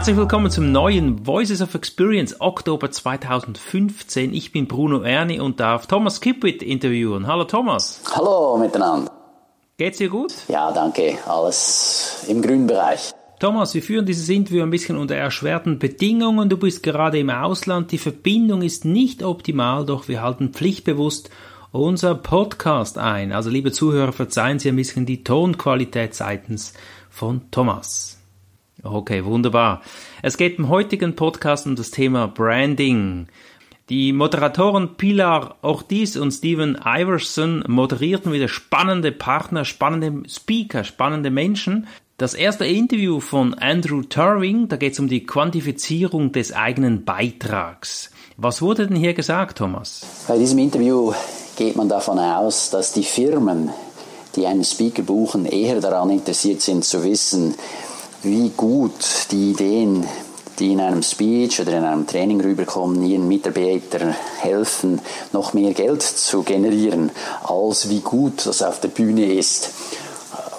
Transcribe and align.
Herzlich 0.00 0.16
willkommen 0.16 0.50
zum 0.50 0.72
neuen 0.72 1.26
Voices 1.26 1.60
of 1.60 1.74
Experience 1.74 2.40
Oktober 2.40 2.90
2015. 2.90 4.32
Ich 4.32 4.50
bin 4.50 4.66
Bruno 4.66 5.02
Erni 5.02 5.40
und 5.40 5.60
darf 5.60 5.88
Thomas 5.88 6.22
Kipwit 6.22 6.62
interviewen. 6.62 7.26
Hallo 7.26 7.44
Thomas. 7.44 8.00
Hallo 8.16 8.56
miteinander. 8.56 9.12
Geht's 9.76 9.98
dir 9.98 10.08
gut? 10.08 10.32
Ja, 10.48 10.72
danke. 10.72 11.18
Alles 11.26 12.24
im 12.28 12.40
grünen 12.40 12.66
Bereich. 12.66 13.10
Thomas, 13.40 13.74
wir 13.74 13.82
führen 13.82 14.06
dieses 14.06 14.26
Interview 14.30 14.62
ein 14.62 14.70
bisschen 14.70 14.96
unter 14.96 15.16
erschwerten 15.16 15.78
Bedingungen. 15.78 16.48
Du 16.48 16.56
bist 16.56 16.82
gerade 16.82 17.18
im 17.18 17.28
Ausland. 17.28 17.92
Die 17.92 17.98
Verbindung 17.98 18.62
ist 18.62 18.86
nicht 18.86 19.22
optimal, 19.22 19.84
doch 19.84 20.08
wir 20.08 20.22
halten 20.22 20.54
pflichtbewusst 20.54 21.28
unser 21.72 22.14
Podcast 22.14 22.96
ein. 22.96 23.32
Also 23.32 23.50
liebe 23.50 23.70
Zuhörer, 23.70 24.12
verzeihen 24.12 24.58
Sie 24.58 24.70
ein 24.70 24.76
bisschen 24.76 25.04
die 25.04 25.24
Tonqualität 25.24 26.14
seitens 26.14 26.72
von 27.10 27.42
Thomas. 27.50 28.19
Okay, 28.82 29.24
wunderbar. 29.26 29.82
Es 30.22 30.38
geht 30.38 30.58
im 30.58 30.70
heutigen 30.70 31.14
Podcast 31.14 31.66
um 31.66 31.76
das 31.76 31.90
Thema 31.90 32.28
Branding. 32.28 33.26
Die 33.90 34.14
Moderatoren 34.14 34.96
Pilar 34.96 35.56
Ortiz 35.60 36.16
und 36.16 36.30
Steven 36.30 36.78
Iverson 36.82 37.62
moderierten 37.66 38.32
wieder 38.32 38.48
spannende 38.48 39.12
Partner, 39.12 39.66
spannende 39.66 40.26
Speaker, 40.28 40.84
spannende 40.84 41.30
Menschen. 41.30 41.88
Das 42.16 42.32
erste 42.32 42.64
Interview 42.64 43.20
von 43.20 43.52
Andrew 43.54 44.02
Turing, 44.02 44.68
da 44.68 44.76
geht 44.76 44.94
es 44.94 45.00
um 45.00 45.08
die 45.08 45.26
Quantifizierung 45.26 46.32
des 46.32 46.52
eigenen 46.52 47.04
Beitrags. 47.04 48.10
Was 48.38 48.62
wurde 48.62 48.86
denn 48.86 48.96
hier 48.96 49.12
gesagt, 49.12 49.58
Thomas? 49.58 50.06
Bei 50.26 50.38
diesem 50.38 50.58
Interview 50.58 51.12
geht 51.56 51.76
man 51.76 51.90
davon 51.90 52.18
aus, 52.18 52.70
dass 52.70 52.94
die 52.94 53.04
Firmen, 53.04 53.68
die 54.36 54.46
einen 54.46 54.64
Speaker 54.64 55.02
buchen, 55.02 55.44
eher 55.44 55.80
daran 55.80 56.08
interessiert 56.08 56.62
sind 56.62 56.84
zu 56.84 57.04
wissen, 57.04 57.54
wie 58.22 58.50
gut 58.50 58.92
die 59.30 59.52
Ideen, 59.52 60.06
die 60.58 60.72
in 60.72 60.80
einem 60.80 61.02
Speech 61.02 61.60
oder 61.60 61.78
in 61.78 61.84
einem 61.84 62.06
Training 62.06 62.40
rüberkommen, 62.40 63.02
ihren 63.02 63.26
Mitarbeitern 63.26 64.14
helfen, 64.38 65.00
noch 65.32 65.54
mehr 65.54 65.72
Geld 65.72 66.02
zu 66.02 66.42
generieren, 66.42 67.10
als 67.42 67.88
wie 67.88 68.00
gut 68.00 68.46
das 68.46 68.62
auf 68.62 68.80
der 68.80 68.88
Bühne 68.88 69.32
ist. 69.32 69.70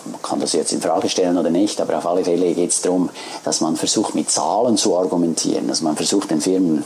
Man 0.06 0.22
kann 0.23 0.39
das 0.39 0.54
jetzt 0.54 0.73
in 0.73 0.82
Frage 0.82 1.08
stellen 1.08 1.38
oder 1.38 1.52
nicht, 1.52 1.80
aber 1.80 2.00
auf 2.00 2.08
alle 2.08 2.23
Fälle 2.23 2.54
geht 2.56 2.72
es 2.72 2.82
darum, 2.82 3.09
dass 3.44 3.62
man 3.62 3.76
versucht, 3.76 4.16
mit 4.16 4.32
Zahlen 4.32 4.78
zu 4.78 4.98
argumentieren, 4.98 5.67
dass 5.67 5.82
man 5.82 5.95
versucht, 5.95 6.32
den 6.32 6.42
Firmen 6.42 6.84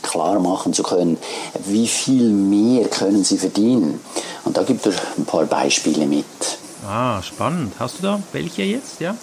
klar 0.00 0.40
machen 0.40 0.72
zu 0.72 0.82
können, 0.82 1.18
wie 1.66 1.86
viel 1.86 2.30
mehr 2.30 2.88
können 2.88 3.22
sie 3.22 3.36
verdienen. 3.36 4.00
Und 4.44 4.56
da 4.56 4.62
gibt 4.62 4.86
es 4.86 4.96
ein 5.18 5.26
paar 5.26 5.44
Beispiele 5.44 6.06
mit. 6.06 6.24
Ah, 6.88 7.20
spannend. 7.22 7.74
Hast 7.78 7.98
du 7.98 8.02
da 8.02 8.22
welche 8.32 8.62
jetzt, 8.62 9.00
ja? 9.00 9.14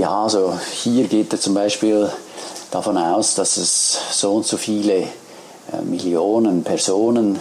Ja, 0.00 0.22
also 0.22 0.58
hier 0.72 1.08
geht 1.08 1.30
er 1.34 1.38
zum 1.38 1.52
Beispiel 1.52 2.10
davon 2.70 2.96
aus, 2.96 3.34
dass 3.34 3.58
es 3.58 3.98
so 4.12 4.32
und 4.32 4.46
so 4.46 4.56
viele 4.56 4.94
äh, 5.02 5.06
Millionen 5.84 6.64
Personen 6.64 7.36
äh, 7.36 7.40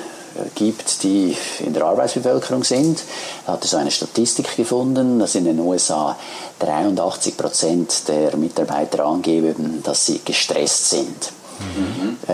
gibt, 0.55 1.03
die 1.03 1.37
in 1.65 1.71
der 1.73 1.85
Arbeitsbevölkerung 1.85 2.65
sind. 2.65 3.01
Da 3.45 3.53
hat 3.53 3.63
er 3.63 3.67
so 3.69 3.77
eine 3.77 3.91
Statistik 3.91 4.57
gefunden, 4.57 5.19
dass 5.19 5.35
in 5.35 5.45
den 5.45 5.57
USA 5.61 6.17
83 6.59 7.37
Prozent 7.37 8.09
der 8.09 8.35
Mitarbeiter 8.35 9.05
angeben, 9.05 9.81
dass 9.81 10.07
sie 10.07 10.19
gestresst 10.25 10.89
sind. 10.89 11.31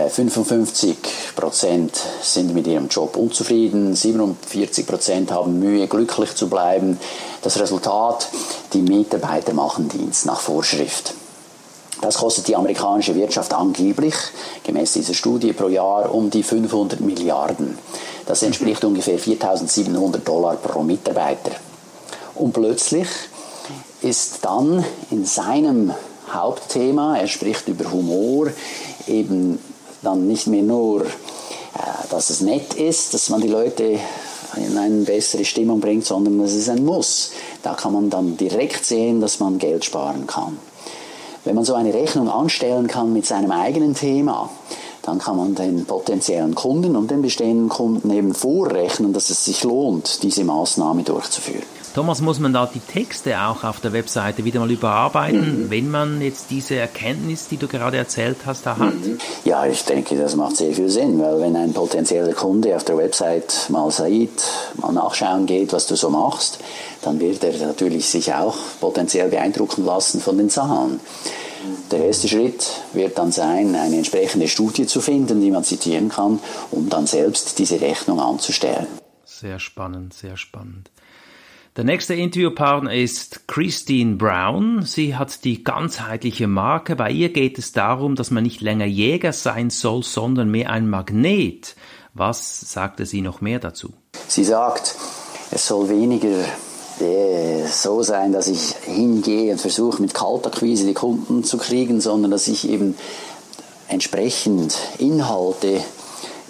55 0.09 0.89
äh, 0.89 0.95
Prozent 1.35 1.99
sind 2.21 2.53
mit 2.53 2.67
ihrem 2.67 2.87
Job 2.87 3.15
unzufrieden, 3.15 3.95
47 3.95 4.85
Prozent 4.85 5.31
haben 5.31 5.59
Mühe, 5.59 5.87
glücklich 5.87 6.35
zu 6.35 6.49
bleiben. 6.49 6.99
Das 7.41 7.59
Resultat, 7.59 8.27
die 8.73 8.81
Mitarbeiter 8.81 9.53
machen 9.53 9.89
Dienst 9.89 10.25
nach 10.25 10.39
Vorschrift. 10.39 11.13
Das 12.01 12.17
kostet 12.17 12.47
die 12.47 12.55
amerikanische 12.55 13.15
Wirtschaft 13.15 13.53
angeblich, 13.53 14.15
gemäß 14.63 14.93
dieser 14.93 15.13
Studie, 15.13 15.53
pro 15.53 15.69
Jahr 15.69 16.13
um 16.13 16.29
die 16.29 16.43
500 16.43 16.99
Milliarden. 16.99 17.77
Das 18.25 18.43
entspricht 18.43 18.83
ungefähr 18.83 19.17
4700 19.17 20.27
Dollar 20.27 20.55
pro 20.55 20.83
Mitarbeiter. 20.83 21.51
Und 22.35 22.53
plötzlich 22.53 23.07
ist 24.01 24.39
dann 24.43 24.83
in 25.09 25.25
seinem 25.25 25.93
Hauptthema, 26.31 27.17
er 27.17 27.27
spricht 27.27 27.67
über 27.67 27.91
Humor, 27.91 28.47
eben 29.07 29.59
dann 30.01 30.27
nicht 30.27 30.47
mehr 30.47 30.63
nur, 30.63 31.05
äh, 31.05 31.07
dass 32.09 32.29
es 32.29 32.41
nett 32.41 32.73
ist, 32.73 33.13
dass 33.13 33.29
man 33.29 33.41
die 33.41 33.47
Leute 33.47 33.99
in 34.55 34.77
eine 34.77 35.03
bessere 35.03 35.43
Stimmung 35.43 35.79
bringt, 35.79 36.05
sondern 36.05 36.39
es 36.41 36.69
ein 36.69 36.85
Muss. 36.85 37.31
Da 37.63 37.73
kann 37.73 37.93
man 37.93 38.09
dann 38.09 38.37
direkt 38.37 38.85
sehen, 38.85 39.19
dass 39.19 39.39
man 39.39 39.57
Geld 39.57 39.83
sparen 39.83 40.27
kann. 40.27 40.57
Wenn 41.43 41.55
man 41.55 41.65
so 41.65 41.73
eine 41.73 41.93
Rechnung 41.93 42.29
anstellen 42.29 42.87
kann 42.87 43.13
mit 43.13 43.25
seinem 43.25 43.51
eigenen 43.51 43.93
Thema, 43.93 44.49
dann 45.03 45.19
kann 45.19 45.37
man 45.37 45.53
den 45.53 45.85
potenziellen 45.85 46.55
Kunden 46.55 46.95
und 46.95 47.11
den 47.11 47.21
bestehenden 47.21 47.69
Kunden 47.69 48.09
eben 48.11 48.33
vorrechnen, 48.33 49.13
dass 49.13 49.29
es 49.29 49.45
sich 49.45 49.63
lohnt, 49.63 50.23
diese 50.23 50.43
Maßnahme 50.43 51.03
durchzuführen. 51.03 51.63
Thomas, 51.95 52.19
muss 52.19 52.39
man 52.39 52.51
da 52.51 52.65
die 52.65 52.81
Texte 52.81 53.39
auch 53.39 53.63
auf 53.63 53.79
der 53.79 53.93
Webseite 53.93 54.43
wieder 54.43 54.59
mal 54.59 54.69
überarbeiten, 54.69 55.63
mhm. 55.63 55.69
wenn 55.69 55.89
man 55.89 56.21
jetzt 56.21 56.47
diese 56.49 56.75
Erkenntnis, 56.75 57.47
die 57.47 57.55
du 57.55 57.69
gerade 57.69 57.95
erzählt 57.95 58.39
hast, 58.45 58.65
da 58.65 58.77
hat? 58.77 58.93
Mhm. 58.95 59.17
Ja, 59.45 59.65
ich 59.65 59.81
denke, 59.85 60.17
das 60.17 60.35
macht 60.35 60.57
sehr 60.57 60.73
viel 60.73 60.89
Sinn, 60.89 61.17
weil 61.21 61.39
wenn 61.39 61.55
ein 61.55 61.71
potenzieller 61.71 62.33
Kunde 62.33 62.75
auf 62.75 62.83
der 62.83 62.97
Website 62.97 63.69
mal 63.69 63.89
sieht, 63.91 64.43
mal 64.75 64.91
nachschauen 64.91 65.45
geht, 65.45 65.71
was 65.71 65.87
du 65.87 65.95
so 65.95 66.09
machst, 66.09 66.59
dann 67.01 67.21
wird 67.21 67.41
er 67.45 67.65
natürlich 67.65 68.09
sich 68.09 68.33
auch 68.33 68.57
potenziell 68.81 69.29
beeindrucken 69.29 69.85
lassen 69.85 70.19
von 70.19 70.37
den 70.37 70.49
Zahlen. 70.49 70.99
Der 71.91 72.07
erste 72.07 72.27
Schritt 72.27 72.71
wird 72.91 73.17
dann 73.17 73.31
sein, 73.31 73.73
eine 73.73 73.95
entsprechende 73.95 74.49
Studie 74.49 74.85
zu 74.85 74.99
finden, 74.99 75.39
die 75.39 75.49
man 75.49 75.63
zitieren 75.63 76.09
kann, 76.09 76.41
um 76.71 76.89
dann 76.89 77.07
selbst 77.07 77.57
diese 77.57 77.79
Rechnung 77.79 78.19
anzustellen. 78.19 78.87
Sehr 79.23 79.59
spannend, 79.59 80.13
sehr 80.13 80.35
spannend. 80.35 80.89
Der 81.77 81.83
nächste 81.83 82.13
Interviewpartner 82.13 82.93
ist 82.93 83.49
Christine 83.49 84.15
Brown. 84.15 84.83
Sie 84.83 85.17
hat 85.17 85.43
die 85.43 85.61
ganzheitliche 85.61 86.47
Marke. 86.47 86.95
Bei 86.95 87.11
ihr 87.11 87.33
geht 87.33 87.57
es 87.57 87.73
darum, 87.73 88.15
dass 88.15 88.31
man 88.31 88.43
nicht 88.43 88.61
länger 88.61 88.85
Jäger 88.85 89.33
sein 89.33 89.69
soll, 89.69 90.01
sondern 90.01 90.49
mehr 90.49 90.69
ein 90.69 90.89
Magnet. 90.89 91.75
Was 92.13 92.61
sagte 92.61 93.05
sie 93.05 93.19
noch 93.19 93.41
mehr 93.41 93.59
dazu? 93.59 93.91
Sie 94.29 94.45
sagt, 94.45 94.95
es 95.51 95.67
soll 95.67 95.89
weniger 95.89 96.45
äh, 97.01 97.67
so 97.67 98.03
sein, 98.03 98.31
dass 98.31 98.47
ich 98.47 98.75
hingehe 98.85 99.51
und 99.51 99.59
versuche 99.59 100.01
mit 100.01 100.13
Kaltakquise 100.13 100.85
die 100.85 100.93
Kunden 100.93 101.43
zu 101.43 101.57
kriegen, 101.57 101.99
sondern 101.99 102.31
dass 102.31 102.47
ich 102.47 102.69
eben 102.69 102.95
entsprechend 103.89 104.77
Inhalte 104.97 105.81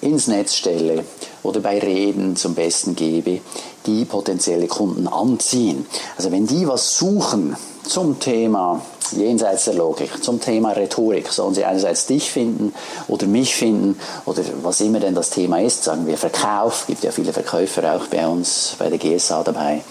ins 0.02 0.28
Netz 0.28 0.54
stelle 0.54 1.04
oder 1.42 1.62
bei 1.62 1.80
Reden 1.80 2.36
zum 2.36 2.54
Besten 2.54 2.96
gebe, 2.96 3.42
die 3.86 4.06
potenzielle 4.06 4.68
Kunden 4.68 5.08
anziehen. 5.08 5.86
Also 6.18 6.32
wenn 6.32 6.48
die 6.48 6.68
was 6.68 6.98
suchen 6.98 7.56
zum 7.84 8.20
Thema 8.20 8.82
jenseits 9.12 9.66
der 9.66 9.76
Logik, 9.76 10.24
zum 10.24 10.42
Thema 10.42 10.72
Rhetorik, 10.72 11.32
sollen 11.32 11.54
sie 11.54 11.66
einerseits 11.66 12.08
dich 12.08 12.32
finden 12.32 12.74
oder 13.08 13.28
mich 13.28 13.56
finden 13.56 14.00
oder 14.26 14.42
was 14.64 14.82
immer 14.82 15.00
denn 15.00 15.16
das 15.16 15.30
Thema 15.30 15.62
ist, 15.62 15.84
sagen 15.84 16.08
wir 16.08 16.18
Verkauf, 16.18 16.86
gibt 16.88 17.04
ja 17.04 17.12
viele 17.12 17.34
Verkäufer 17.34 17.96
auch 17.96 18.08
bei 18.08 18.28
uns 18.28 18.76
bei 18.80 18.90
der 18.90 18.98
GSA 18.98 19.44
dabei, 19.44 19.84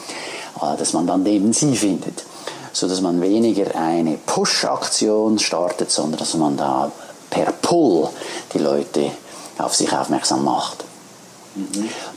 äh, 0.60 0.76
dass 0.76 0.92
man 0.92 1.06
dann 1.06 1.24
eben 1.26 1.52
sie 1.52 1.76
findet, 1.76 2.24
so 2.72 2.88
dass 2.88 3.00
man 3.00 3.20
weniger 3.20 3.74
eine 3.76 4.18
Push-Aktion 4.26 5.38
startet, 5.38 5.90
sondern 5.90 6.18
dass 6.18 6.34
man 6.34 6.56
da 6.56 6.90
per 7.30 7.52
Pull 7.52 8.08
die 8.52 8.58
Leute 8.58 9.10
auf 9.58 9.74
sich 9.74 9.92
aufmerksam 9.92 10.44
macht. 10.44 10.84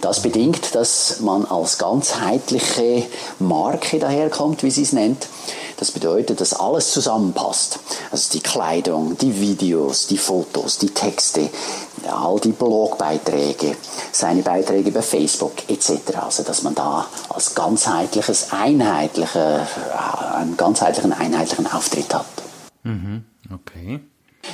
Das 0.01 0.21
bedingt, 0.21 0.73
dass 0.75 1.19
man 1.19 1.45
als 1.45 1.77
ganzheitliche 1.77 3.05
Marke 3.39 3.99
daherkommt, 3.99 4.63
wie 4.63 4.71
sie 4.71 4.83
es 4.83 4.93
nennt. 4.93 5.27
Das 5.77 5.91
bedeutet, 5.91 6.41
dass 6.41 6.53
alles 6.53 6.91
zusammenpasst. 6.91 7.79
Also 8.11 8.31
die 8.33 8.39
Kleidung, 8.39 9.15
die 9.17 9.39
Videos, 9.39 10.07
die 10.07 10.17
Fotos, 10.17 10.79
die 10.79 10.89
Texte, 10.89 11.49
all 12.09 12.39
die 12.39 12.51
Blogbeiträge, 12.51 13.75
seine 14.11 14.41
Beiträge 14.41 14.91
bei 14.91 15.03
Facebook 15.03 15.53
etc. 15.69 16.17
Also 16.19 16.43
dass 16.43 16.63
man 16.63 16.73
da 16.73 17.05
als 17.29 17.53
ganzheitliches, 17.53 18.51
einheitlicher, 18.51 19.61
äh, 19.61 20.35
einen 20.37 20.57
ganzheitlichen, 20.57 21.13
einheitlichen 21.13 21.67
Auftritt 21.67 22.13
hat. 22.13 22.25
Mhm. 22.83 23.25
Okay. 23.53 23.99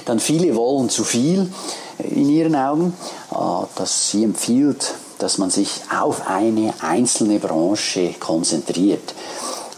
Dann 0.05 0.19
viele 0.19 0.55
wollen 0.55 0.89
zu 0.89 1.03
viel 1.03 1.51
in 1.99 2.29
ihren 2.29 2.55
Augen, 2.55 2.93
äh, 3.31 3.35
dass 3.75 4.09
sie 4.09 4.23
empfiehlt, 4.23 4.93
dass 5.19 5.37
man 5.37 5.49
sich 5.49 5.81
auf 5.95 6.27
eine 6.27 6.73
einzelne 6.81 7.39
Branche 7.39 8.15
konzentriert, 8.19 9.13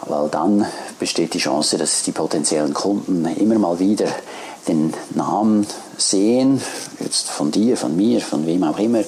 weil 0.08 0.30
dann 0.30 0.66
besteht 1.00 1.34
die 1.34 1.40
Chance, 1.40 1.78
dass 1.78 2.04
die 2.04 2.12
potenziellen 2.12 2.74
Kunden 2.74 3.26
immer 3.26 3.60
mal 3.60 3.80
wieder 3.80 4.08
den 4.68 4.94
Namen 5.14 5.68
sehen, 5.98 6.62
jetzt 7.00 7.30
von 7.30 7.52
dir, 7.52 7.78
von 7.78 7.96
mir, 7.96 8.22
von 8.22 8.46
wem 8.46 8.64
auch 8.64 8.80
immer, 8.80 9.04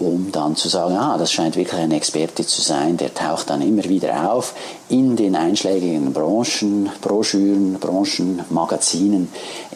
um 0.00 0.32
dann 0.32 0.56
zu 0.56 0.68
sagen, 0.68 0.96
ah, 0.96 1.18
das 1.18 1.32
scheint 1.32 1.56
wirklich 1.56 1.80
ein 1.80 1.92
Experte 1.92 2.44
zu 2.44 2.62
sein, 2.62 2.96
der 2.96 3.14
taucht 3.14 3.50
dann 3.50 3.62
immer 3.62 3.84
wieder 3.84 4.32
auf 4.32 4.54
in 4.88 5.16
den 5.16 5.36
einschlägigen 5.36 6.12
Branchen, 6.12 6.88
Broschüren, 7.00 7.74
Branchenmagazinen, 7.74 9.28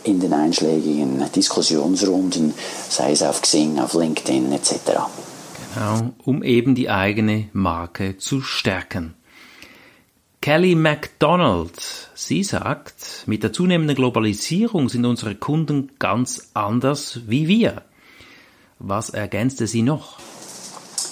in 0.05 0.21
den 0.21 0.33
einschlägigen 0.33 1.23
Diskussionsrunden, 1.35 2.55
sei 2.89 3.13
es 3.13 3.23
auf 3.23 3.43
Xing, 3.43 3.79
auf 3.79 3.95
LinkedIn 3.95 4.53
etc. 4.53 4.73
Genau, 5.75 6.13
um 6.25 6.43
eben 6.43 6.75
die 6.75 6.89
eigene 6.89 7.49
Marke 7.53 8.17
zu 8.19 8.41
stärken. 8.41 9.15
Kelly 10.41 10.75
MacDonald, 10.75 12.11
sie 12.15 12.45
sagt, 12.45 13.25
mit 13.27 13.43
der 13.43 13.53
zunehmenden 13.53 13.97
Globalisierung 13.97 14.91
sind 14.91 15.07
unsere 15.07 15.35
Kunden 15.35 15.93
ganz 15.99 16.51
anders 16.53 17.21
wie 17.27 17.49
wir. 17.49 17.83
Was 18.87 19.09
ergänzte 19.09 19.67
sie 19.67 19.81
noch? 19.81 20.19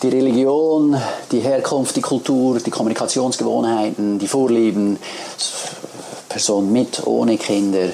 Die 0.02 0.08
Religion, 0.08 0.94
die 1.30 1.40
Herkunft, 1.40 1.96
die 1.96 2.02
Kultur, 2.02 2.58
die 2.60 2.70
Kommunikationsgewohnheiten, 2.70 4.18
die 4.18 4.28
Vorlieben, 4.28 4.98
Personen 6.28 6.70
mit, 6.70 7.06
ohne 7.06 7.38
Kinder, 7.38 7.88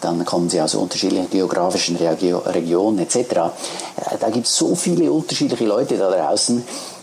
dann 0.00 0.24
kommen 0.24 0.48
sie 0.48 0.60
aus 0.60 0.76
unterschiedlichen 0.76 1.28
geografischen 1.28 1.96
Regionen 1.96 3.00
etc. 3.00 3.16
Äh, 3.16 3.40
da 4.20 4.30
gibt 4.30 4.46
es 4.46 4.56
so 4.56 4.76
viele 4.76 5.10
unterschiedliche 5.10 5.66
Leute 5.66 5.98
da 5.98 6.08
draußen, 6.08 6.62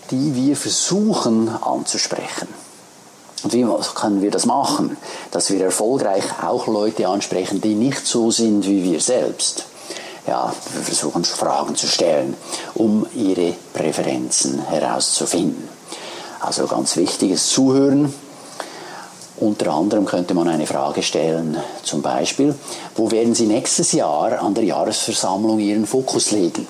die 0.10 0.34
wir 0.34 0.56
versuchen 0.56 1.50
anzusprechen. 1.50 2.48
Und 3.44 3.52
wie 3.54 3.66
können 3.96 4.22
wir 4.22 4.32
das 4.32 4.46
machen? 4.46 4.96
Dass 5.32 5.52
wir 5.52 5.62
erfolgreich 5.62 6.24
auch 6.42 6.68
Leute 6.68 7.10
ansprechen, 7.10 7.60
die 7.60 7.76
nicht 7.76 8.08
so 8.08 8.32
sind 8.32 8.66
wie 8.66 8.84
wir 8.84 9.02
selbst 9.02 9.67
ja, 10.28 10.54
wir 10.74 10.84
versuchen 10.84 11.24
Fragen 11.24 11.76
zu 11.76 11.88
stellen, 11.88 12.36
um 12.76 13.06
ihre 13.16 13.54
Präferenzen 13.74 14.62
herauszufinden. 14.68 15.70
Also 16.40 16.68
ganz 16.68 16.96
wichtiges 16.98 17.50
Zuhören. 17.50 18.14
Unter 19.40 19.72
anderem 19.72 20.06
könnte 20.06 20.34
man 20.34 20.48
eine 20.48 20.66
Frage 20.66 21.04
stellen, 21.04 21.58
zum 21.84 22.02
Beispiel, 22.02 22.56
wo 22.96 23.12
werden 23.12 23.36
Sie 23.36 23.46
nächstes 23.46 23.92
Jahr 23.92 24.42
an 24.42 24.56
der 24.56 24.64
Jahresversammlung 24.64 25.60
Ihren 25.60 25.86
Fokus 25.86 26.32
legen? 26.32 26.68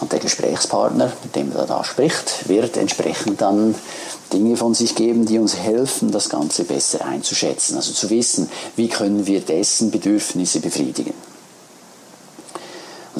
Und 0.00 0.12
der 0.12 0.20
Gesprächspartner, 0.20 1.12
mit 1.22 1.36
dem 1.36 1.54
er 1.54 1.66
da 1.66 1.84
spricht, 1.84 2.48
wird 2.48 2.76
entsprechend 2.76 3.40
dann 3.40 3.74
Dinge 4.32 4.56
von 4.56 4.72
sich 4.72 4.94
geben, 4.94 5.26
die 5.26 5.38
uns 5.38 5.56
helfen, 5.56 6.10
das 6.10 6.28
Ganze 6.28 6.64
besser 6.64 7.04
einzuschätzen. 7.04 7.76
Also 7.76 7.92
zu 7.92 8.08
wissen, 8.08 8.48
wie 8.76 8.88
können 8.88 9.26
wir 9.26 9.40
dessen 9.40 9.90
Bedürfnisse 9.90 10.60
befriedigen. 10.60 11.12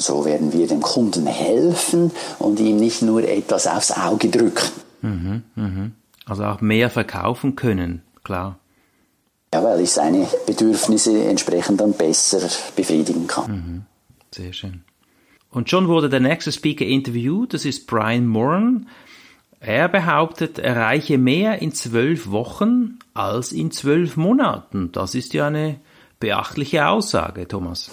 So 0.01 0.25
werden 0.25 0.51
wir 0.51 0.67
dem 0.67 0.81
Kunden 0.81 1.27
helfen 1.27 2.11
und 2.39 2.59
ihm 2.59 2.77
nicht 2.77 3.03
nur 3.03 3.23
etwas 3.23 3.67
aufs 3.67 3.91
Auge 3.91 4.29
drücken. 4.29 4.67
Mhm, 5.01 5.43
mhm. 5.55 5.91
Also 6.25 6.43
auch 6.43 6.59
mehr 6.61 6.89
verkaufen 6.89 7.55
können, 7.55 8.01
klar. 8.23 8.57
Ja, 9.53 9.63
weil 9.63 9.81
ich 9.81 9.91
seine 9.91 10.27
Bedürfnisse 10.47 11.23
entsprechend 11.25 11.81
dann 11.81 11.93
besser 11.93 12.49
befriedigen 12.75 13.27
kann. 13.27 13.51
Mhm. 13.51 13.81
Sehr 14.33 14.53
schön. 14.53 14.83
Und 15.51 15.69
schon 15.69 15.87
wurde 15.87 16.09
der 16.09 16.21
nächste 16.21 16.51
Speaker 16.51 16.85
interviewt, 16.85 17.53
das 17.53 17.65
ist 17.65 17.85
Brian 17.85 18.25
Moran. 18.25 18.87
Er 19.59 19.89
behauptet, 19.89 20.57
er 20.57 20.75
erreiche 20.75 21.17
mehr 21.17 21.61
in 21.61 21.73
zwölf 21.73 22.31
Wochen 22.31 22.97
als 23.13 23.51
in 23.51 23.69
zwölf 23.69 24.17
Monaten. 24.17 24.91
Das 24.93 25.13
ist 25.13 25.33
ja 25.33 25.47
eine 25.47 25.79
beachtliche 26.21 26.87
Aussage, 26.87 27.45
Thomas. 27.45 27.89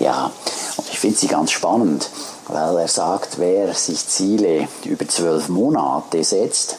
Ja, 0.00 0.30
und 0.78 0.88
ich 0.90 0.98
finde 0.98 1.18
sie 1.18 1.26
ganz 1.26 1.50
spannend, 1.50 2.08
weil 2.48 2.78
er 2.78 2.88
sagt, 2.88 3.38
wer 3.38 3.74
sich 3.74 4.06
Ziele 4.06 4.66
über 4.84 5.06
zwölf 5.06 5.50
Monate 5.50 6.24
setzt, 6.24 6.78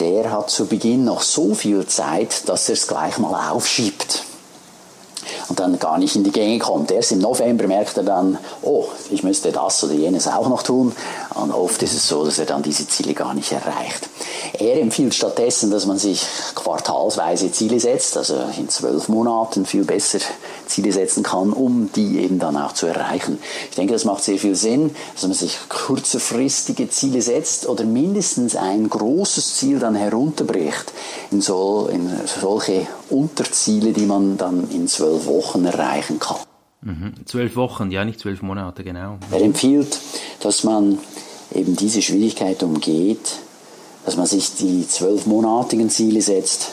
der 0.00 0.30
hat 0.30 0.50
zu 0.50 0.66
Beginn 0.66 1.06
noch 1.06 1.22
so 1.22 1.54
viel 1.54 1.86
Zeit, 1.86 2.46
dass 2.50 2.68
er 2.68 2.74
es 2.74 2.86
gleich 2.86 3.16
mal 3.16 3.50
aufschiebt 3.50 4.24
und 5.48 5.60
dann 5.60 5.78
gar 5.78 5.98
nicht 5.98 6.16
in 6.16 6.24
die 6.24 6.32
Gänge 6.32 6.58
kommt. 6.58 6.90
Erst 6.90 7.12
im 7.12 7.20
November 7.20 7.66
merkt 7.66 7.96
er 7.96 8.02
dann, 8.02 8.38
oh, 8.62 8.86
ich 9.10 9.22
müsste 9.22 9.52
das 9.52 9.82
oder 9.84 9.94
jenes 9.94 10.28
auch 10.28 10.48
noch 10.48 10.62
tun. 10.62 10.92
Und 11.36 11.52
oft 11.52 11.82
ist 11.82 11.94
es 11.94 12.08
so, 12.08 12.24
dass 12.24 12.38
er 12.38 12.46
dann 12.46 12.62
diese 12.62 12.88
Ziele 12.88 13.12
gar 13.12 13.34
nicht 13.34 13.52
erreicht. 13.52 14.08
Er 14.58 14.80
empfiehlt 14.80 15.14
stattdessen, 15.14 15.70
dass 15.70 15.84
man 15.84 15.98
sich 15.98 16.22
quartalsweise 16.54 17.52
Ziele 17.52 17.78
setzt, 17.78 18.16
also 18.16 18.36
in 18.56 18.68
zwölf 18.68 19.08
Monaten 19.08 19.66
viel 19.66 19.84
besser 19.84 20.18
Ziele 20.66 20.92
setzen 20.92 21.22
kann, 21.22 21.52
um 21.52 21.90
die 21.94 22.18
eben 22.20 22.38
dann 22.38 22.56
auch 22.56 22.72
zu 22.72 22.86
erreichen. 22.86 23.38
Ich 23.68 23.76
denke, 23.76 23.92
das 23.92 24.04
macht 24.04 24.24
sehr 24.24 24.38
viel 24.38 24.54
Sinn, 24.54 24.94
dass 25.14 25.24
man 25.24 25.32
sich 25.34 25.58
kurzfristige 25.68 26.88
Ziele 26.88 27.20
setzt 27.20 27.68
oder 27.68 27.84
mindestens 27.84 28.56
ein 28.56 28.88
großes 28.88 29.56
Ziel 29.56 29.78
dann 29.78 29.94
herunterbricht 29.94 30.92
in, 31.30 31.42
so, 31.42 31.88
in 31.92 32.10
solche 32.24 32.86
Unterziele, 33.10 33.92
die 33.92 34.06
man 34.06 34.38
dann 34.38 34.70
in 34.70 34.88
zwölf 34.88 35.26
Wochen 35.26 35.66
erreichen 35.66 36.18
kann. 36.18 36.38
Mhm. 36.82 37.14
Zwölf 37.26 37.56
Wochen, 37.56 37.90
ja, 37.90 38.04
nicht 38.04 38.20
zwölf 38.20 38.42
Monate, 38.42 38.84
genau. 38.84 39.18
Er 39.30 39.42
empfiehlt, 39.42 39.98
dass 40.40 40.62
man 40.62 40.98
eben 41.54 41.76
diese 41.76 42.02
Schwierigkeit 42.02 42.62
umgeht, 42.62 43.38
dass 44.04 44.16
man 44.16 44.26
sich 44.26 44.54
die 44.54 44.86
zwölfmonatigen 44.86 45.90
Ziele 45.90 46.22
setzt 46.22 46.70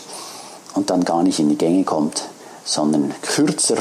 und 0.74 0.90
dann 0.90 1.04
gar 1.04 1.24
nicht 1.24 1.40
in 1.40 1.50
die 1.50 1.58
Gänge 1.58 1.84
kommt, 1.84 2.24
sondern 2.64 3.14
kürzer 3.22 3.78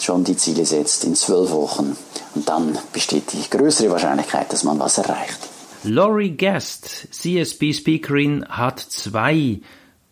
schon 0.00 0.24
die 0.24 0.36
Ziele 0.36 0.64
setzt 0.64 1.04
in 1.04 1.14
zwölf 1.14 1.50
Wochen 1.50 1.96
und 2.34 2.48
dann 2.48 2.78
besteht 2.92 3.32
die 3.32 3.50
größere 3.50 3.90
Wahrscheinlichkeit, 3.90 4.52
dass 4.52 4.62
man 4.64 4.78
was 4.78 4.98
erreicht. 4.98 5.38
Laurie 5.84 6.36
Guest, 6.36 7.08
CSB-Speakerin, 7.10 8.44
hat 8.48 8.80
zwei 8.80 9.60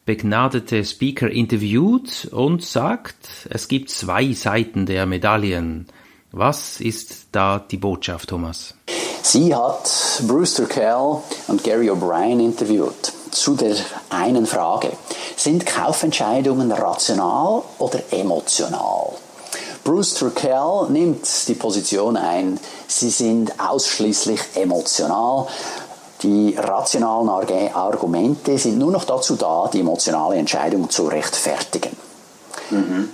begnadete 0.04 0.84
Speaker 0.84 1.28
interviewt 1.28 2.28
und 2.30 2.62
sagt, 2.62 3.48
es 3.50 3.66
gibt 3.68 3.90
zwei 3.90 4.32
Seiten 4.32 4.86
der 4.86 5.04
Medaillen. 5.06 5.86
Was 6.30 6.80
ist 6.80 7.28
da 7.32 7.58
die 7.58 7.76
Botschaft, 7.76 8.28
Thomas? 8.28 8.74
Sie 9.28 9.52
hat 9.52 9.90
Brewster 10.28 10.66
Kell 10.66 11.20
und 11.48 11.64
Gary 11.64 11.90
O'Brien 11.90 12.38
interviewt 12.38 13.12
zu 13.32 13.56
der 13.56 13.74
einen 14.08 14.46
Frage. 14.46 14.92
Sind 15.36 15.66
Kaufentscheidungen 15.66 16.70
rational 16.70 17.62
oder 17.80 17.98
emotional? 18.12 19.14
Brewster 19.82 20.30
Kell 20.30 20.86
nimmt 20.90 21.26
die 21.48 21.54
Position 21.54 22.16
ein, 22.16 22.60
sie 22.86 23.10
sind 23.10 23.52
ausschließlich 23.58 24.40
emotional. 24.54 25.48
Die 26.22 26.54
rationalen 26.56 27.28
Argumente 27.74 28.56
sind 28.58 28.78
nur 28.78 28.92
noch 28.92 29.04
dazu 29.06 29.34
da, 29.34 29.68
die 29.72 29.80
emotionale 29.80 30.36
Entscheidung 30.36 30.88
zu 30.88 31.08
rechtfertigen. 31.08 32.05
Mhm. 32.70 33.08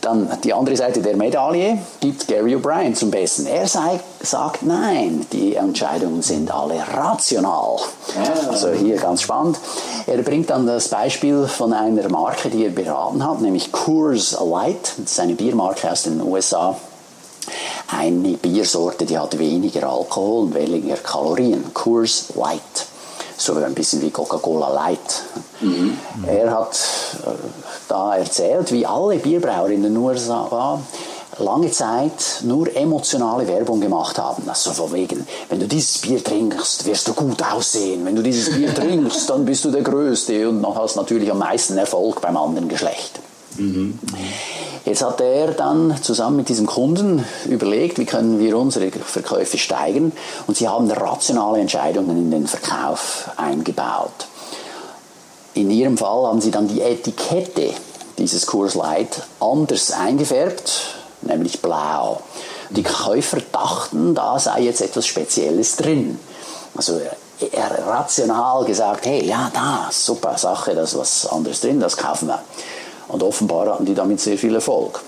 Dann 0.00 0.28
die 0.42 0.52
andere 0.52 0.76
Seite 0.76 1.00
der 1.00 1.16
Medaille 1.16 1.78
gibt 2.00 2.26
Gary 2.28 2.54
O'Brien 2.56 2.94
zum 2.94 3.10
Besten. 3.10 3.46
Er 3.46 3.66
sei, 3.66 4.00
sagt, 4.22 4.62
nein, 4.62 5.26
die 5.32 5.54
Entscheidungen 5.54 6.22
sind 6.22 6.50
alle 6.50 6.82
rational. 6.92 7.78
Ja. 8.14 8.50
Also 8.50 8.70
hier 8.70 8.96
ganz 8.96 9.22
spannend. 9.22 9.58
Er 10.06 10.18
bringt 10.22 10.50
dann 10.50 10.66
das 10.66 10.88
Beispiel 10.88 11.46
von 11.46 11.72
einer 11.72 12.08
Marke, 12.08 12.50
die 12.50 12.64
er 12.64 12.70
beraten 12.70 13.26
hat, 13.26 13.40
nämlich 13.40 13.72
Coors 13.72 14.36
Light. 14.40 14.94
Das 14.98 15.12
ist 15.12 15.20
eine 15.20 15.34
Biermarke 15.34 15.90
aus 15.90 16.02
den 16.02 16.20
USA. 16.20 16.76
Eine 17.88 18.34
Biersorte, 18.34 19.04
die 19.04 19.18
hat 19.18 19.38
weniger 19.38 19.90
Alkohol 19.90 20.44
und 20.44 20.54
weniger 20.54 20.96
Kalorien. 20.96 21.72
Coors 21.74 22.26
Light 22.36 22.89
so 23.40 23.54
ein 23.54 23.74
bisschen 23.74 24.02
wie 24.02 24.10
Coca-Cola 24.10 24.72
Light. 24.72 25.22
Mhm. 25.60 25.98
Er 26.26 26.50
hat 26.50 26.78
äh, 27.24 27.30
da 27.88 28.16
erzählt, 28.16 28.72
wie 28.72 28.86
alle 28.86 29.16
Bierbrauer 29.16 29.70
in 29.70 29.82
den 29.82 29.96
USA 29.96 30.80
lange 31.38 31.70
Zeit 31.70 32.42
nur 32.42 32.74
emotionale 32.76 33.46
Werbung 33.48 33.80
gemacht 33.80 34.18
haben. 34.18 34.48
Also 34.48 34.72
von 34.72 34.92
wegen, 34.92 35.26
wenn 35.48 35.60
du 35.60 35.66
dieses 35.66 35.98
Bier 35.98 36.22
trinkst, 36.22 36.84
wirst 36.84 37.08
du 37.08 37.14
gut 37.14 37.42
aussehen. 37.42 38.04
Wenn 38.04 38.16
du 38.16 38.22
dieses 38.22 38.54
Bier 38.54 38.74
trinkst, 38.74 39.30
dann 39.30 39.44
bist 39.44 39.64
du 39.64 39.70
der 39.70 39.82
Größte 39.82 40.48
und 40.48 40.66
hast 40.74 40.96
natürlich 40.96 41.30
am 41.30 41.38
meisten 41.38 41.78
Erfolg 41.78 42.20
beim 42.20 42.36
anderen 42.36 42.68
Geschlecht. 42.68 43.20
Mhm. 43.56 43.98
Jetzt 44.84 45.02
hat 45.02 45.20
er 45.20 45.48
dann 45.48 45.94
zusammen 46.02 46.36
mit 46.36 46.48
diesem 46.48 46.66
Kunden 46.66 47.24
überlegt, 47.46 47.98
wie 47.98 48.06
können 48.06 48.38
wir 48.38 48.56
unsere 48.56 48.90
Verkäufe 48.90 49.58
steigern 49.58 50.12
und 50.46 50.56
sie 50.56 50.68
haben 50.68 50.90
rationale 50.90 51.60
Entscheidungen 51.60 52.16
in 52.16 52.30
den 52.30 52.46
Verkauf 52.46 53.30
eingebaut. 53.36 54.26
In 55.54 55.70
ihrem 55.70 55.98
Fall 55.98 56.26
haben 56.26 56.40
sie 56.40 56.50
dann 56.50 56.68
die 56.68 56.80
Etikette 56.80 57.74
dieses 58.16 58.46
Kurs 58.46 58.74
Light 58.74 59.22
anders 59.38 59.92
eingefärbt, 59.92 60.94
nämlich 61.22 61.60
blau. 61.60 62.22
Die 62.70 62.82
Käufer 62.82 63.38
dachten, 63.52 64.14
da 64.14 64.38
sei 64.38 64.62
jetzt 64.62 64.80
etwas 64.80 65.06
Spezielles 65.06 65.76
drin. 65.76 66.18
Also 66.74 67.00
rational 67.86 68.64
gesagt, 68.64 69.06
hey, 69.06 69.26
ja, 69.26 69.50
da, 69.52 69.88
super 69.90 70.38
Sache, 70.38 70.74
da 70.74 70.82
ist 70.82 70.96
was 70.96 71.26
anderes 71.26 71.60
drin, 71.60 71.80
das 71.80 71.96
kaufen 71.96 72.28
wir. 72.28 72.40
Und 73.10 73.22
offenbar 73.22 73.72
hatten 73.72 73.86
die 73.86 73.94
damit 73.94 74.20
sehr 74.20 74.38
viel 74.38 74.54
Erfolg. 74.54 75.02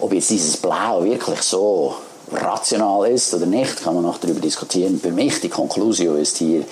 Ob 0.00 0.12
jetzt 0.12 0.30
dieses 0.30 0.56
Blau 0.56 1.04
wirklich 1.04 1.40
so 1.42 1.94
rational 2.32 3.08
ist 3.08 3.32
oder 3.34 3.46
nicht, 3.46 3.82
kann 3.82 3.94
man 3.94 4.02
noch 4.02 4.18
darüber 4.18 4.40
diskutieren. 4.40 4.98
Für 5.00 5.12
mich 5.12 5.40
die 5.40 5.48
Konklusion 5.48 6.18
ist 6.18 6.38
hier, 6.38 6.64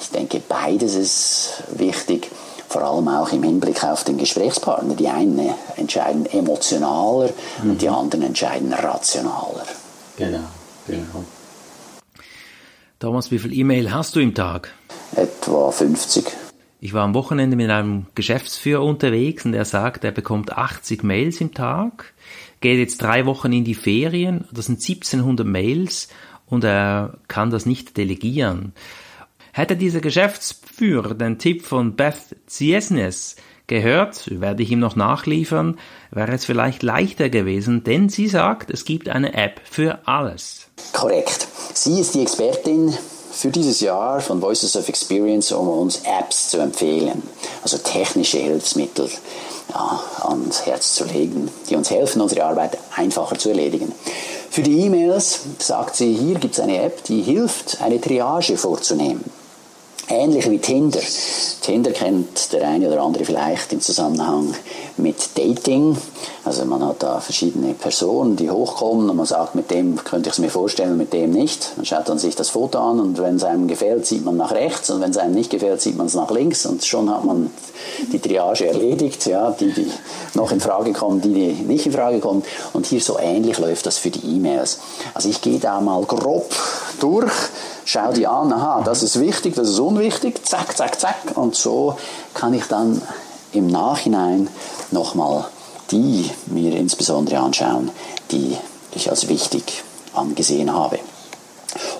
ich 0.00 0.10
denke, 0.10 0.42
beides 0.46 0.94
ist 0.94 1.62
wichtig, 1.76 2.30
vor 2.68 2.82
allem 2.82 3.08
auch 3.08 3.30
im 3.32 3.42
Hinblick 3.42 3.84
auf 3.84 4.04
den 4.04 4.16
Gesprächspartner. 4.16 4.94
Die 4.94 5.08
einen 5.08 5.54
entscheiden 5.76 6.26
emotionaler 6.26 7.30
mhm. 7.62 7.70
und 7.70 7.82
die 7.82 7.88
anderen 7.88 8.22
entscheiden 8.22 8.72
rationaler. 8.72 9.66
Genau, 10.16 10.40
genau. 10.88 11.24
Thomas, 12.98 13.30
wie 13.30 13.38
viel 13.38 13.52
E-Mail 13.52 13.92
hast 13.92 14.16
du 14.16 14.20
im 14.20 14.34
Tag? 14.34 14.72
Etwa 15.14 15.70
50. 15.70 16.45
Ich 16.86 16.92
war 16.92 17.02
am 17.02 17.14
Wochenende 17.14 17.56
mit 17.56 17.68
einem 17.68 18.06
Geschäftsführer 18.14 18.84
unterwegs 18.84 19.44
und 19.44 19.54
er 19.54 19.64
sagt, 19.64 20.04
er 20.04 20.12
bekommt 20.12 20.56
80 20.56 21.02
Mails 21.02 21.40
im 21.40 21.52
Tag, 21.52 22.14
geht 22.60 22.78
jetzt 22.78 23.02
drei 23.02 23.26
Wochen 23.26 23.52
in 23.52 23.64
die 23.64 23.74
Ferien, 23.74 24.44
das 24.52 24.66
sind 24.66 24.80
1700 24.80 25.44
Mails 25.44 26.06
und 26.46 26.62
er 26.62 27.18
kann 27.26 27.50
das 27.50 27.66
nicht 27.66 27.96
delegieren. 27.96 28.72
Hätte 29.50 29.74
dieser 29.74 29.98
Geschäftsführer 29.98 31.14
den 31.14 31.40
Tipp 31.40 31.64
von 31.64 31.96
Beth 31.96 32.36
Ziesnes 32.46 33.34
gehört, 33.66 34.40
werde 34.40 34.62
ich 34.62 34.70
ihm 34.70 34.78
noch 34.78 34.94
nachliefern, 34.94 35.78
wäre 36.12 36.34
es 36.34 36.44
vielleicht 36.44 36.84
leichter 36.84 37.30
gewesen, 37.30 37.82
denn 37.82 38.10
sie 38.10 38.28
sagt, 38.28 38.70
es 38.70 38.84
gibt 38.84 39.08
eine 39.08 39.34
App 39.34 39.60
für 39.64 40.06
alles. 40.06 40.68
Korrekt. 40.92 41.48
Sie 41.74 41.98
ist 41.98 42.14
die 42.14 42.22
Expertin 42.22 42.94
für 43.36 43.50
dieses 43.50 43.80
Jahr 43.80 44.22
von 44.22 44.40
Voices 44.40 44.76
of 44.76 44.88
Experience, 44.88 45.52
um 45.52 45.68
uns 45.68 46.00
Apps 46.04 46.48
zu 46.48 46.58
empfehlen, 46.58 47.22
also 47.62 47.76
technische 47.76 48.38
Hilfsmittel 48.38 49.10
ja, 49.74 50.02
ans 50.22 50.64
Herz 50.64 50.94
zu 50.94 51.04
legen, 51.04 51.50
die 51.68 51.76
uns 51.76 51.90
helfen, 51.90 52.22
unsere 52.22 52.44
Arbeit 52.44 52.78
einfacher 52.96 53.36
zu 53.36 53.50
erledigen. 53.50 53.92
Für 54.50 54.62
die 54.62 54.80
E-Mails 54.80 55.40
sagt 55.58 55.96
sie, 55.96 56.14
hier 56.14 56.36
gibt 56.36 56.54
es 56.54 56.60
eine 56.60 56.80
App, 56.80 57.04
die 57.04 57.20
hilft, 57.20 57.82
eine 57.82 58.00
Triage 58.00 58.56
vorzunehmen. 58.56 59.22
Ähnlich 60.08 60.48
wie 60.48 60.58
Tinder. 60.60 61.00
Tinder 61.62 61.90
kennt 61.90 62.52
der 62.52 62.68
eine 62.68 62.86
oder 62.88 63.02
andere 63.02 63.24
vielleicht 63.24 63.72
im 63.72 63.80
Zusammenhang 63.80 64.54
mit 64.98 65.16
Dating. 65.36 65.96
Also 66.44 66.64
man 66.64 66.84
hat 66.84 67.02
da 67.02 67.18
verschiedene 67.18 67.74
Personen, 67.74 68.36
die 68.36 68.48
hochkommen 68.48 69.10
und 69.10 69.16
man 69.16 69.26
sagt, 69.26 69.56
mit 69.56 69.68
dem 69.72 69.96
könnte 69.96 70.28
ich 70.28 70.34
es 70.34 70.38
mir 70.38 70.48
vorstellen, 70.50 70.96
mit 70.96 71.12
dem 71.12 71.32
nicht. 71.32 71.72
Man 71.76 71.84
schaut 71.84 72.08
dann 72.08 72.20
sich 72.20 72.36
das 72.36 72.50
Foto 72.50 72.78
an 72.78 73.00
und 73.00 73.18
wenn 73.18 73.34
es 73.34 73.42
einem 73.42 73.66
gefällt, 73.66 74.06
sieht 74.06 74.24
man 74.24 74.36
nach 74.36 74.52
rechts 74.52 74.90
und 74.90 75.00
wenn 75.00 75.10
es 75.10 75.16
einem 75.16 75.34
nicht 75.34 75.50
gefällt, 75.50 75.80
sieht 75.80 75.96
man 75.96 76.06
es 76.06 76.14
nach 76.14 76.30
links 76.30 76.66
und 76.66 76.84
schon 76.84 77.10
hat 77.10 77.24
man 77.24 77.50
die 78.12 78.20
Triage 78.20 78.68
erledigt, 78.68 79.26
ja, 79.26 79.50
die, 79.50 79.72
die 79.72 79.90
noch 80.34 80.52
in 80.52 80.60
Frage 80.60 80.92
kommen, 80.92 81.20
die, 81.20 81.32
die 81.32 81.64
nicht 81.64 81.84
in 81.84 81.92
Frage 81.92 82.20
kommen. 82.20 82.44
Und 82.72 82.86
hier 82.86 83.00
so 83.00 83.18
ähnlich 83.18 83.58
läuft 83.58 83.86
das 83.86 83.98
für 83.98 84.10
die 84.10 84.36
E-Mails. 84.36 84.78
Also 85.14 85.28
ich 85.28 85.40
gehe 85.40 85.58
da 85.58 85.80
mal 85.80 86.04
grob 86.04 86.54
durch 87.00 87.32
schau 87.86 88.12
die 88.12 88.26
an, 88.26 88.52
aha, 88.52 88.82
das 88.84 89.02
ist 89.02 89.18
wichtig, 89.18 89.54
das 89.54 89.70
ist 89.70 89.78
unwichtig, 89.78 90.46
zack, 90.46 90.76
zack, 90.76 91.00
zack. 91.00 91.16
Und 91.36 91.54
so 91.54 91.96
kann 92.34 92.52
ich 92.52 92.64
dann 92.64 93.00
im 93.52 93.68
Nachhinein 93.68 94.48
nochmal 94.90 95.46
die 95.90 96.30
mir 96.46 96.76
insbesondere 96.76 97.38
anschauen, 97.38 97.90
die 98.30 98.56
ich 98.94 99.10
als 99.10 99.28
wichtig 99.28 99.84
angesehen 100.14 100.72
habe. 100.72 100.98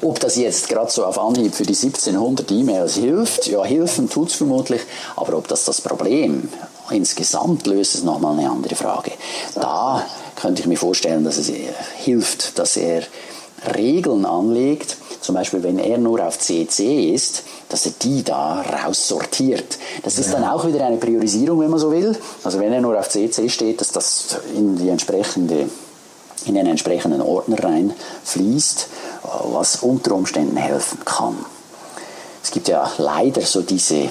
Ob 0.02 0.20
das 0.20 0.36
jetzt 0.36 0.68
gerade 0.68 0.90
so 0.90 1.04
auf 1.04 1.18
Anhieb 1.18 1.54
für 1.54 1.64
die 1.64 1.74
1700 1.74 2.50
E-Mails 2.50 2.94
hilft, 2.94 3.46
ja, 3.46 3.62
helfen 3.62 4.08
tut 4.08 4.30
es 4.30 4.34
vermutlich, 4.34 4.80
aber 5.16 5.36
ob 5.36 5.48
das 5.48 5.64
das 5.64 5.80
Problem 5.80 6.48
insgesamt 6.90 7.66
löst, 7.66 7.94
ist 7.94 8.04
nochmal 8.04 8.38
eine 8.38 8.50
andere 8.50 8.74
Frage. 8.74 9.12
Da 9.54 10.04
könnte 10.34 10.62
ich 10.62 10.66
mir 10.66 10.78
vorstellen, 10.78 11.24
dass 11.24 11.36
es 11.36 11.50
hilft, 11.98 12.58
dass 12.58 12.76
er 12.76 13.02
Regeln 13.74 14.24
anlegt, 14.24 14.96
zum 15.20 15.34
Beispiel 15.34 15.62
wenn 15.62 15.78
er 15.78 15.98
nur 15.98 16.24
auf 16.24 16.38
CC 16.38 17.12
ist, 17.12 17.44
dass 17.68 17.86
er 17.86 17.92
die 18.02 18.22
da 18.22 18.62
raussortiert. 18.62 19.78
Das 20.02 20.18
ist 20.18 20.32
ja. 20.32 20.34
dann 20.38 20.44
auch 20.48 20.66
wieder 20.66 20.84
eine 20.84 20.98
Priorisierung, 20.98 21.60
wenn 21.60 21.70
man 21.70 21.80
so 21.80 21.90
will. 21.90 22.16
Also 22.44 22.60
wenn 22.60 22.72
er 22.72 22.80
nur 22.80 22.98
auf 22.98 23.08
CC 23.08 23.48
steht, 23.48 23.80
dass 23.80 23.92
das 23.92 24.38
in 24.54 24.76
die 24.76 24.88
entsprechende 24.88 25.68
in 26.44 26.54
den 26.54 26.66
entsprechenden 26.66 27.20
Ordner 27.22 27.62
reinfließt, 27.62 28.88
was 29.52 29.76
unter 29.76 30.14
Umständen 30.14 30.56
helfen 30.56 30.98
kann. 31.04 31.34
Es 32.42 32.52
gibt 32.52 32.68
ja 32.68 32.88
leider 32.98 33.42
so 33.42 33.62
diese 33.62 34.10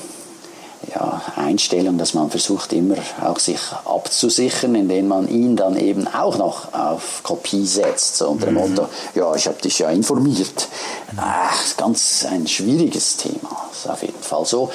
ja, 0.93 1.21
Einstellung, 1.35 1.97
dass 1.97 2.13
man 2.13 2.29
versucht 2.29 2.73
immer 2.73 2.95
auch 3.21 3.39
sich 3.39 3.59
abzusichern, 3.85 4.75
indem 4.75 5.07
man 5.07 5.27
ihn 5.27 5.55
dann 5.55 5.77
eben 5.77 6.07
auch 6.07 6.37
noch 6.37 6.73
auf 6.73 7.21
Kopie 7.23 7.65
setzt, 7.65 8.17
so 8.17 8.29
unter 8.29 8.47
dem 8.47 8.55
mhm. 8.55 8.75
Motto, 8.75 8.87
ja, 9.15 9.35
ich 9.35 9.47
habe 9.47 9.61
dich 9.61 9.79
ja 9.79 9.89
informiert. 9.89 10.67
Ach, 11.17 11.77
ganz 11.77 12.25
ein 12.29 12.47
schwieriges 12.47 13.17
Thema, 13.17 13.69
ist 13.71 13.89
auf 13.89 14.01
jeden 14.01 14.21
Fall 14.21 14.45
so. 14.45 14.71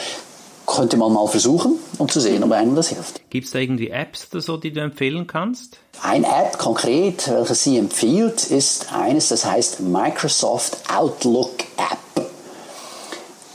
Könnte 0.67 0.97
man 0.97 1.13
mal 1.13 1.27
versuchen, 1.27 1.79
um 1.99 2.09
zu 2.09 2.21
sehen, 2.21 2.45
ob 2.45 2.53
einem 2.53 2.77
das 2.77 2.89
hilft. 2.89 3.29
Gibt 3.29 3.47
es 3.47 3.53
da 3.53 3.59
irgendwie 3.59 3.91
Apps 3.91 4.29
oder 4.31 4.41
so, 4.41 4.57
die 4.57 4.73
du 4.73 4.81
empfehlen 4.81 5.27
kannst? 5.27 5.79
Ein 6.01 6.23
App 6.23 6.59
konkret, 6.59 7.29
welches 7.29 7.65
sie 7.65 7.77
empfiehlt, 7.77 8.45
ist 8.51 8.93
eines, 8.93 9.29
das 9.29 9.45
heißt 9.45 9.81
Microsoft 9.81 10.79
Outlook 10.95 11.51
App. 11.77 12.27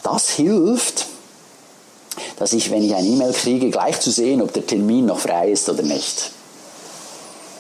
Das 0.04 0.30
hilft, 0.30 1.08
dass 2.38 2.54
ich, 2.54 2.72
wenn 2.72 2.84
ich 2.84 2.94
eine 2.96 3.08
E-Mail 3.08 3.34
kriege, 3.34 3.70
gleich 3.70 4.00
zu 4.00 4.12
sehen, 4.12 4.42
ob 4.42 4.54
der 4.54 4.66
Termin 4.66 5.06
noch 5.06 5.20
frei 5.20 5.52
ist 5.52 5.70
oder 5.70 5.84
nicht. 5.84 6.32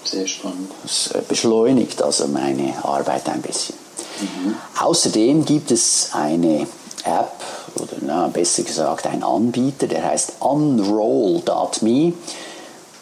Sehr 0.03 0.27
spannend. 0.27 0.71
Das 0.83 1.11
äh, 1.13 1.21
beschleunigt 1.27 2.01
also 2.01 2.27
meine 2.27 2.73
Arbeit 2.83 3.27
ein 3.27 3.41
bisschen. 3.41 3.75
Mhm. 4.21 4.55
Außerdem 4.79 5.45
gibt 5.45 5.71
es 5.71 6.09
eine 6.13 6.67
App, 7.03 7.41
oder 7.75 7.97
na, 8.01 8.27
besser 8.27 8.63
gesagt 8.63 9.07
ein 9.07 9.23
Anbieter, 9.23 9.87
der 9.87 10.03
heißt 10.05 10.33
unroll.me, 10.39 12.13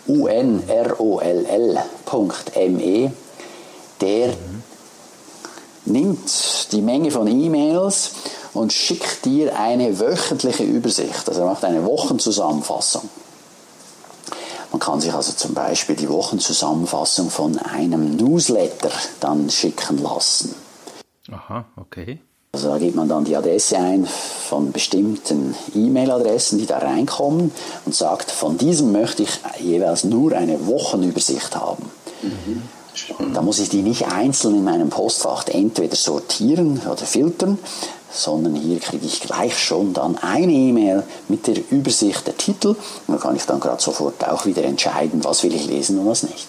U-N-R-O-L-L.me, 0.08 0.62
der 4.02 4.28
mhm. 4.28 4.64
nimmt 5.86 6.72
die 6.72 6.82
Menge 6.82 7.12
von 7.12 7.28
E-Mails 7.28 8.12
und 8.54 8.74
schickt 8.74 9.26
dir 9.26 9.58
eine 9.58 10.00
wöchentliche 10.00 10.64
Übersicht. 10.64 11.28
Also 11.28 11.42
er 11.42 11.48
macht 11.48 11.66
eine 11.66 11.86
Wochenzusammenfassung. 11.86 13.10
Man 14.72 14.80
kann 14.80 15.00
sich 15.00 15.14
also 15.14 15.34
zum 15.34 15.54
Beispiel 15.54 15.96
die 15.96 16.10
Wochenzusammenfassung 16.10 17.30
von 17.30 17.60
einem 17.60 18.16
Newsletter 18.16 18.92
dann 19.20 19.50
schicken 19.50 20.02
lassen. 20.02 20.56
Aha, 21.32 21.66
okay. 21.76 22.20
Also 22.52 22.70
da 22.70 22.78
gibt 22.78 22.96
man 22.96 23.10
dann 23.10 23.24
die 23.24 23.36
Adresse 23.36 23.78
ein 23.78 24.06
von 24.06 24.72
bestimmten 24.72 25.56
E-Mail-Adressen, 25.74 26.60
die 26.60 26.68
da 26.68 26.78
reinkommen 26.80 27.52
und 27.86 27.96
sagt, 27.96 28.30
von 28.30 28.58
diesem 28.58 28.92
möchte 28.92 29.24
ich 29.24 29.40
jeweils 29.60 30.04
nur 30.04 30.34
eine 30.34 30.68
Wochenübersicht 30.68 31.56
haben. 31.56 31.92
Mhm. 32.22 32.64
Da 33.34 33.42
muss 33.42 33.60
ich 33.60 33.70
die 33.70 33.82
nicht 33.82 34.08
einzeln 34.08 34.56
in 34.56 34.64
meinem 34.64 34.90
Postfach 34.90 35.48
entweder 35.48 35.96
sortieren 35.96 36.80
oder 36.86 36.98
filtern, 36.98 37.58
sondern 38.14 38.56
hier 38.56 38.80
kriege 38.80 39.06
ich 39.06 39.22
gleich 39.22 39.58
schon 39.58 39.94
dann 39.94 40.18
eine 40.20 40.54
E-Mail 40.54 41.04
mit 41.28 41.48
der 41.48 41.56
Übersicht 41.72 42.28
der 42.28 42.38
Titel 42.38 42.76
und 43.08 43.16
da 43.16 43.18
kann 43.18 43.36
ich 43.36 43.46
dann 43.46 43.60
gerade 43.60 43.82
sofort 43.82 44.28
auch 44.28 44.46
wieder 44.46 44.64
entscheiden, 44.64 45.24
was 45.24 45.44
will 45.44 45.54
ich 45.54 45.66
lesen 45.66 46.00
und 46.00 46.08
was 46.08 46.24
nicht. 46.24 46.48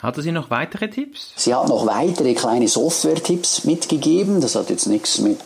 Hatte 0.00 0.22
sie 0.22 0.32
noch 0.32 0.48
weitere 0.48 0.88
Tipps? 0.88 1.32
Sie 1.36 1.54
hat 1.54 1.68
noch 1.68 1.84
weitere 1.84 2.32
kleine 2.32 2.68
Software-Tipps 2.68 3.64
mitgegeben. 3.64 4.40
Das 4.40 4.54
hat 4.54 4.70
jetzt 4.70 4.86
nichts 4.86 5.18
mit, 5.18 5.38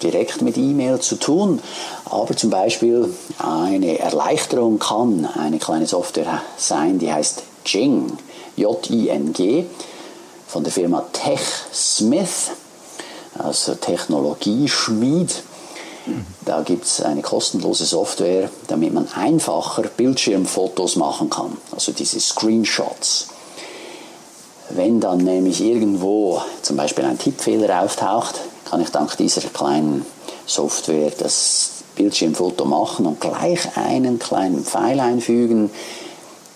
direkt 0.00 0.42
mit 0.42 0.56
E-Mail 0.56 1.00
zu 1.00 1.16
tun, 1.16 1.60
aber 2.04 2.36
zum 2.36 2.50
Beispiel 2.50 3.12
eine 3.38 3.98
Erleichterung 3.98 4.78
kann 4.78 5.26
eine 5.26 5.58
kleine 5.58 5.88
Software 5.88 6.40
sein, 6.56 7.00
die 7.00 7.12
heißt 7.12 7.42
Jing, 7.66 8.16
J-I-N-G, 8.56 9.64
von 10.46 10.62
der 10.62 10.72
Firma 10.72 11.04
TechSmith 11.12 12.52
also 13.38 13.74
Technologieschmied. 13.74 15.42
Da 16.44 16.62
gibt 16.62 16.84
es 16.84 17.02
eine 17.02 17.22
kostenlose 17.22 17.84
Software, 17.84 18.50
damit 18.68 18.92
man 18.92 19.06
einfacher 19.12 19.82
Bildschirmfotos 19.82 20.96
machen 20.96 21.30
kann, 21.30 21.56
also 21.72 21.92
diese 21.92 22.18
Screenshots. 22.18 23.28
Wenn 24.70 25.00
dann 25.00 25.18
nämlich 25.18 25.60
irgendwo 25.60 26.42
zum 26.62 26.76
Beispiel 26.76 27.04
ein 27.04 27.18
Tippfehler 27.18 27.82
auftaucht, 27.82 28.40
kann 28.64 28.80
ich 28.80 28.90
dank 28.90 29.16
dieser 29.16 29.42
kleinen 29.42 30.06
Software 30.46 31.12
das 31.18 31.70
Bildschirmfoto 31.96 32.64
machen 32.64 33.06
und 33.06 33.20
gleich 33.20 33.76
einen 33.76 34.18
kleinen 34.18 34.64
Pfeil 34.64 35.00
einfügen, 35.00 35.70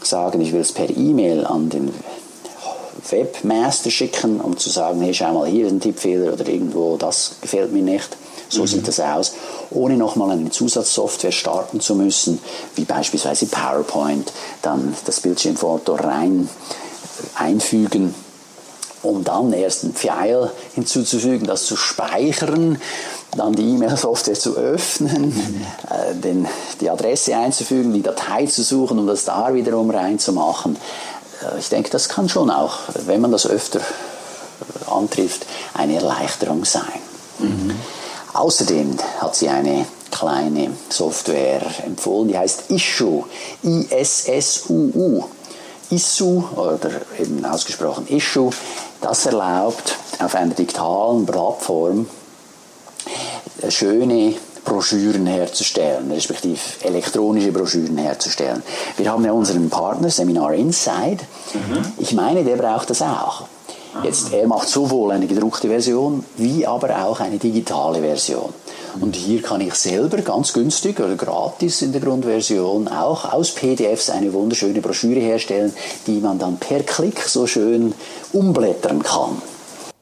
sagen, 0.01 0.41
ich 0.41 0.53
will 0.53 0.61
es 0.61 0.73
per 0.73 0.89
E-Mail 0.89 1.45
an 1.45 1.71
den 1.71 1.93
Webmaster 3.11 3.91
schicken, 3.91 4.41
um 4.41 4.57
zu 4.57 4.71
sagen, 4.71 5.01
hey, 5.01 5.15
schau 5.15 5.33
mal, 5.33 5.49
hier 5.49 5.67
ist 5.67 5.73
ein 5.73 5.81
Tippfehler 5.81 6.33
oder 6.33 6.47
irgendwo, 6.47 6.97
das 6.97 7.37
gefällt 7.41 7.73
mir 7.73 7.83
nicht. 7.83 8.17
So 8.49 8.63
mhm. 8.63 8.67
sieht 8.67 8.89
das 8.89 9.01
aus, 9.01 9.35
ohne 9.71 9.97
nochmal 9.97 10.31
eine 10.31 10.51
Zusatzsoftware 10.51 11.33
starten 11.33 11.81
zu 11.81 11.95
müssen, 11.95 12.41
wie 12.77 12.85
beispielsweise 12.85 13.47
PowerPoint, 13.47 14.33
dann 14.63 14.95
das 15.07 15.21
Bildschirmfoto 15.21 15.95
rein 15.95 16.49
einfügen 17.37 18.15
um 19.05 19.23
dann 19.23 19.53
erst 19.53 19.85
ein 19.85 19.93
Pfeil 19.93 20.51
hinzuzufügen, 20.75 21.47
das 21.47 21.67
zu 21.67 21.77
speichern, 21.77 22.79
dann 23.37 23.53
die 23.53 23.75
E-Mail-Software 23.75 24.35
zu 24.35 24.57
öffnen, 24.57 25.35
äh, 25.91 26.15
den, 26.15 26.47
die 26.81 26.89
Adresse 26.89 27.37
einzufügen, 27.37 27.93
die 27.93 28.03
Datei 28.03 28.47
zu 28.47 28.63
suchen, 28.63 28.99
um 28.99 29.07
das 29.07 29.25
da 29.25 29.53
wiederum 29.55 29.91
reinzumachen. 29.91 30.77
Äh, 31.43 31.59
ich 31.59 31.69
denke, 31.69 31.91
das 31.91 32.09
kann 32.09 32.29
schon 32.29 32.51
auch, 32.51 32.79
wenn 33.07 33.21
man 33.21 33.33
das 33.33 33.47
öfter 33.47 33.81
äh, 33.81 34.91
antrifft, 34.91 35.47
eine 35.75 35.97
Erleichterung 35.97 36.65
sein. 36.65 36.83
Mhm. 37.39 37.75
Außerdem 38.33 38.97
hat 39.21 39.37
sie 39.37 39.49
eine 39.49 39.87
kleine 40.11 40.71
Software 40.89 41.63
empfohlen, 41.85 42.29
die 42.29 42.39
heißt 42.39 42.71
Issue, 42.71 43.25
I-S-S-U-U. 43.63 45.25
Issue 45.91 46.43
oder 46.57 46.91
eben 47.19 47.45
ausgesprochen 47.45 48.09
Issue, 48.09 48.51
das 49.01 49.27
erlaubt 49.27 49.97
auf 50.19 50.35
einer 50.35 50.55
digitalen 50.55 51.27
Plattform 51.27 52.07
schöne 53.69 54.35
Broschüren 54.65 55.27
herzustellen, 55.27 56.11
respektive 56.11 56.59
elektronische 56.83 57.53
Broschüren 57.53 57.99
herzustellen. 57.99 58.63
Wir 58.97 59.11
haben 59.11 59.25
ja 59.25 59.33
unseren 59.33 59.69
Partner 59.71 60.11
Seminar 60.11 60.55
Inside. 60.55 61.19
Mhm. 61.53 61.85
Ich 61.99 62.13
meine, 62.13 62.45
der 62.45 62.57
braucht 62.57 62.91
das 62.91 63.03
auch. 63.03 63.47
Jetzt, 64.03 64.33
er 64.33 64.47
macht 64.49 64.69
sowohl 64.69 65.13
eine 65.13 65.27
gedruckte 65.27 65.69
Version 65.69 66.25
wie 66.37 66.67
aber 66.67 67.05
auch 67.05 67.21
eine 67.21 67.39
digitale 67.39 68.01
Version. 68.01 68.53
Und 69.01 69.17
hier 69.17 69.43
kann 69.43 69.61
ich 69.61 69.75
selber 69.75 70.19
ganz 70.19 70.53
günstig 70.53 71.01
oder 71.01 71.17
gratis 71.17 71.83
in 71.83 71.93
der 71.93 72.01
Grundversion 72.01 72.89
auch 72.89 73.33
aus 73.33 73.53
PDFs 73.53 74.11
eine 74.11 74.33
wunderschöne 74.33 74.81
Broschüre 74.81 75.21
herstellen, 75.21 75.73
die 76.07 76.21
man 76.21 76.39
dann 76.39 76.59
per 76.59 76.83
Klick 76.83 77.21
so 77.21 77.47
schön 77.47 77.95
umblättern 78.33 79.03
kann. 79.03 79.41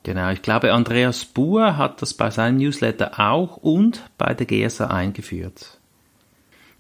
Genau, 0.05 0.31
ich 0.31 0.43
glaube, 0.43 0.73
Andreas 0.73 1.25
Buhr 1.25 1.77
hat 1.77 2.03
das 2.03 2.15
bei 2.15 2.31
seinem 2.31 2.59
Newsletter 2.59 3.13
auch 3.19 3.57
und 3.59 4.03
bei 4.19 4.35
der 4.35 4.47
GSA 4.47 4.89
eingeführt. 4.89 5.79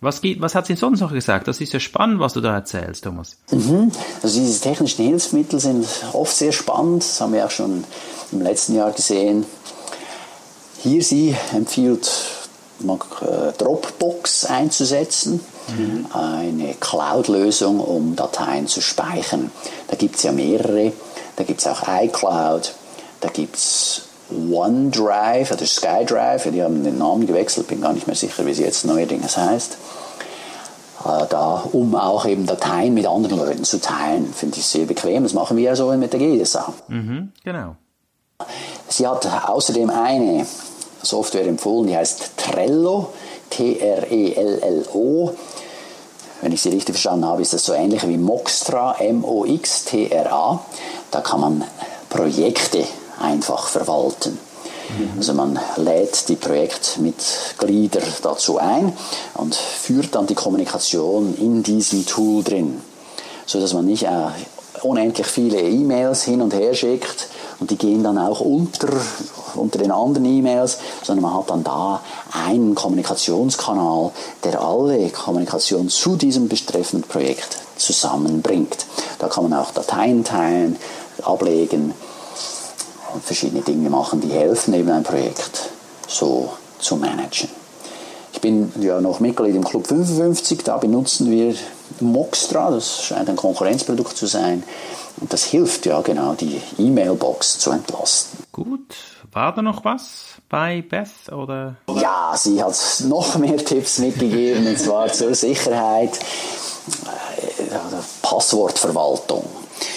Was, 0.00 0.20
was 0.24 0.56
hat 0.56 0.66
sie 0.66 0.74
sonst 0.74 0.98
noch 0.98 1.12
gesagt? 1.12 1.46
Das 1.46 1.60
ist 1.60 1.72
ja 1.72 1.78
spannend, 1.78 2.18
was 2.18 2.32
du 2.32 2.40
da 2.40 2.54
erzählst, 2.54 3.04
Thomas. 3.04 3.36
Mhm. 3.52 3.92
Also 4.20 4.40
diese 4.40 4.60
technischen 4.60 5.04
Hilfsmittel 5.04 5.60
sind 5.60 5.86
oft 6.12 6.34
sehr 6.34 6.50
spannend. 6.50 7.04
Das 7.04 7.20
haben 7.20 7.32
wir 7.32 7.46
auch 7.46 7.50
schon 7.52 7.84
im 8.32 8.42
letzten 8.42 8.74
Jahr 8.74 8.90
gesehen. 8.90 9.46
Hier 10.78 11.04
sie 11.04 11.36
empfiehlt, 11.54 12.10
äh, 12.80 13.52
Dropbox 13.56 14.46
einzusetzen, 14.46 15.38
mhm. 15.68 16.06
eine 16.12 16.74
Cloud-Lösung, 16.74 17.78
um 17.78 18.16
Dateien 18.16 18.66
zu 18.66 18.80
speichern. 18.80 19.52
Da 19.86 19.94
gibt 19.94 20.16
es 20.16 20.24
ja 20.24 20.32
mehrere. 20.32 20.92
Da 21.36 21.44
gibt 21.44 21.60
es 21.60 21.66
auch 21.68 21.82
iCloud, 21.86 22.74
da 23.22 23.28
gibt 23.28 23.56
es 23.56 24.02
OneDrive 24.30 25.52
oder 25.52 25.66
SkyDrive, 25.66 26.50
die 26.50 26.62
haben 26.62 26.84
den 26.84 26.98
Namen 26.98 27.26
gewechselt, 27.26 27.68
bin 27.68 27.80
gar 27.80 27.92
nicht 27.92 28.06
mehr 28.06 28.16
sicher, 28.16 28.44
wie 28.44 28.50
es 28.50 28.58
jetzt 28.58 28.84
neuerdings 28.84 29.36
heißt. 29.36 29.76
Äh, 31.04 31.26
da, 31.28 31.64
um 31.72 31.94
auch 31.94 32.26
eben 32.26 32.46
Dateien 32.46 32.94
mit 32.94 33.06
anderen 33.06 33.38
Leuten 33.38 33.64
zu 33.64 33.80
teilen. 33.80 34.32
Finde 34.32 34.58
ich 34.58 34.66
sehr 34.66 34.86
bequem. 34.86 35.22
Das 35.22 35.34
machen 35.34 35.56
wir 35.56 35.64
ja 35.64 35.76
so 35.76 35.90
mit 35.92 36.12
der 36.12 36.20
GSA. 36.20 36.72
Mhm, 36.88 37.32
genau. 37.44 37.76
Sie 38.88 39.06
hat 39.06 39.26
außerdem 39.48 39.90
eine 39.90 40.46
Software 41.02 41.46
empfohlen, 41.46 41.88
die 41.88 41.96
heißt 41.96 42.36
Trello. 42.36 43.12
T-R-E-L-L-O. 43.50 45.34
Wenn 46.40 46.52
ich 46.52 46.62
sie 46.62 46.70
richtig 46.70 46.94
verstanden 46.94 47.26
habe, 47.26 47.42
ist 47.42 47.52
das 47.52 47.66
so 47.66 47.74
ähnlich 47.74 48.08
wie 48.08 48.16
Moxtra, 48.16 48.96
M-O-X-T-R-A. 48.98 50.64
Da 51.10 51.20
kann 51.20 51.40
man 51.40 51.64
Projekte 52.08 52.84
einfach 53.22 53.68
verwalten. 53.68 54.38
Also 55.16 55.32
man 55.32 55.58
lädt 55.76 56.28
die 56.28 56.36
Projektmitglieder 56.36 58.02
dazu 58.22 58.58
ein 58.58 58.92
und 59.34 59.54
führt 59.54 60.14
dann 60.14 60.26
die 60.26 60.34
Kommunikation 60.34 61.34
in 61.38 61.62
diesem 61.62 62.04
Tool 62.04 62.42
drin, 62.42 62.80
so 63.46 63.58
dass 63.60 63.72
man 63.72 63.86
nicht 63.86 64.04
äh, 64.04 64.28
unendlich 64.82 65.26
viele 65.26 65.60
E-Mails 65.60 66.24
hin 66.24 66.42
und 66.42 66.52
her 66.52 66.74
schickt 66.74 67.28
und 67.58 67.70
die 67.70 67.76
gehen 67.76 68.02
dann 68.02 68.18
auch 68.18 68.40
unter, 68.40 68.88
unter 69.54 69.78
den 69.78 69.92
anderen 69.92 70.26
E-Mails, 70.26 70.78
sondern 71.02 71.22
man 71.22 71.34
hat 71.38 71.50
dann 71.50 71.64
da 71.64 72.02
einen 72.46 72.74
Kommunikationskanal, 72.74 74.10
der 74.44 74.60
alle 74.60 75.08
Kommunikation 75.10 75.88
zu 75.88 76.16
diesem 76.16 76.48
betreffenden 76.48 77.08
Projekt 77.08 77.58
zusammenbringt. 77.76 78.84
Da 79.18 79.28
kann 79.28 79.48
man 79.48 79.58
auch 79.58 79.70
Dateien 79.70 80.24
teilen, 80.24 80.76
ablegen 81.22 81.94
und 83.14 83.24
verschiedene 83.24 83.62
Dinge 83.62 83.90
machen, 83.90 84.20
die 84.20 84.30
helfen, 84.30 84.74
eben 84.74 84.90
ein 84.90 85.02
Projekt 85.02 85.70
so 86.08 86.52
zu 86.78 86.96
managen. 86.96 87.48
Ich 88.32 88.40
bin 88.40 88.72
ja 88.80 89.00
noch 89.00 89.20
Mitglied 89.20 89.54
im 89.54 89.64
Club 89.64 89.86
55, 89.86 90.64
da 90.64 90.78
benutzen 90.78 91.30
wir 91.30 91.54
Moxtra, 92.00 92.70
das 92.70 93.02
scheint 93.04 93.28
ein 93.28 93.36
Konkurrenzprodukt 93.36 94.16
zu 94.16 94.26
sein. 94.26 94.62
Und 95.20 95.32
das 95.32 95.44
hilft 95.44 95.86
ja 95.86 96.00
genau, 96.00 96.34
die 96.34 96.60
E-Mail-Box 96.78 97.58
zu 97.58 97.70
entlasten. 97.70 98.38
Gut, 98.50 98.94
war 99.30 99.54
da 99.54 99.62
noch 99.62 99.84
was 99.84 100.24
bei 100.48 100.82
Beth 100.82 101.30
oder? 101.30 101.76
Ja, 101.94 102.34
sie 102.36 102.62
hat 102.62 102.74
noch 103.06 103.36
mehr 103.36 103.58
Tipps 103.58 103.98
mitgegeben, 103.98 104.66
und 104.66 104.78
zwar 104.78 105.12
zur 105.12 105.34
Sicherheit, 105.34 106.18
äh, 106.18 107.76
Passwortverwaltung. 108.22 109.44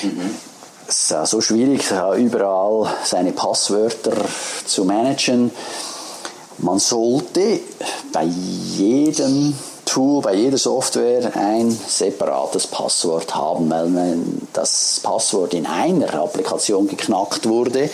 Mhm 0.03 0.35
es 0.97 1.11
ist 1.11 1.29
so 1.31 1.41
schwierig, 1.41 1.91
überall 2.17 2.89
seine 3.03 3.33
Passwörter 3.33 4.13
zu 4.65 4.85
managen. 4.85 5.51
Man 6.59 6.79
sollte 6.79 7.59
bei 8.13 8.23
jedem 8.23 9.55
Tool, 9.83 10.21
bei 10.21 10.35
jeder 10.35 10.57
Software 10.57 11.35
ein 11.35 11.69
separates 11.69 12.67
Passwort 12.67 13.35
haben, 13.35 13.69
weil 13.69 13.93
wenn 13.93 14.47
das 14.53 15.01
Passwort 15.03 15.53
in 15.53 15.65
einer 15.65 16.13
Applikation 16.13 16.87
geknackt 16.87 17.45
wurde, 17.45 17.89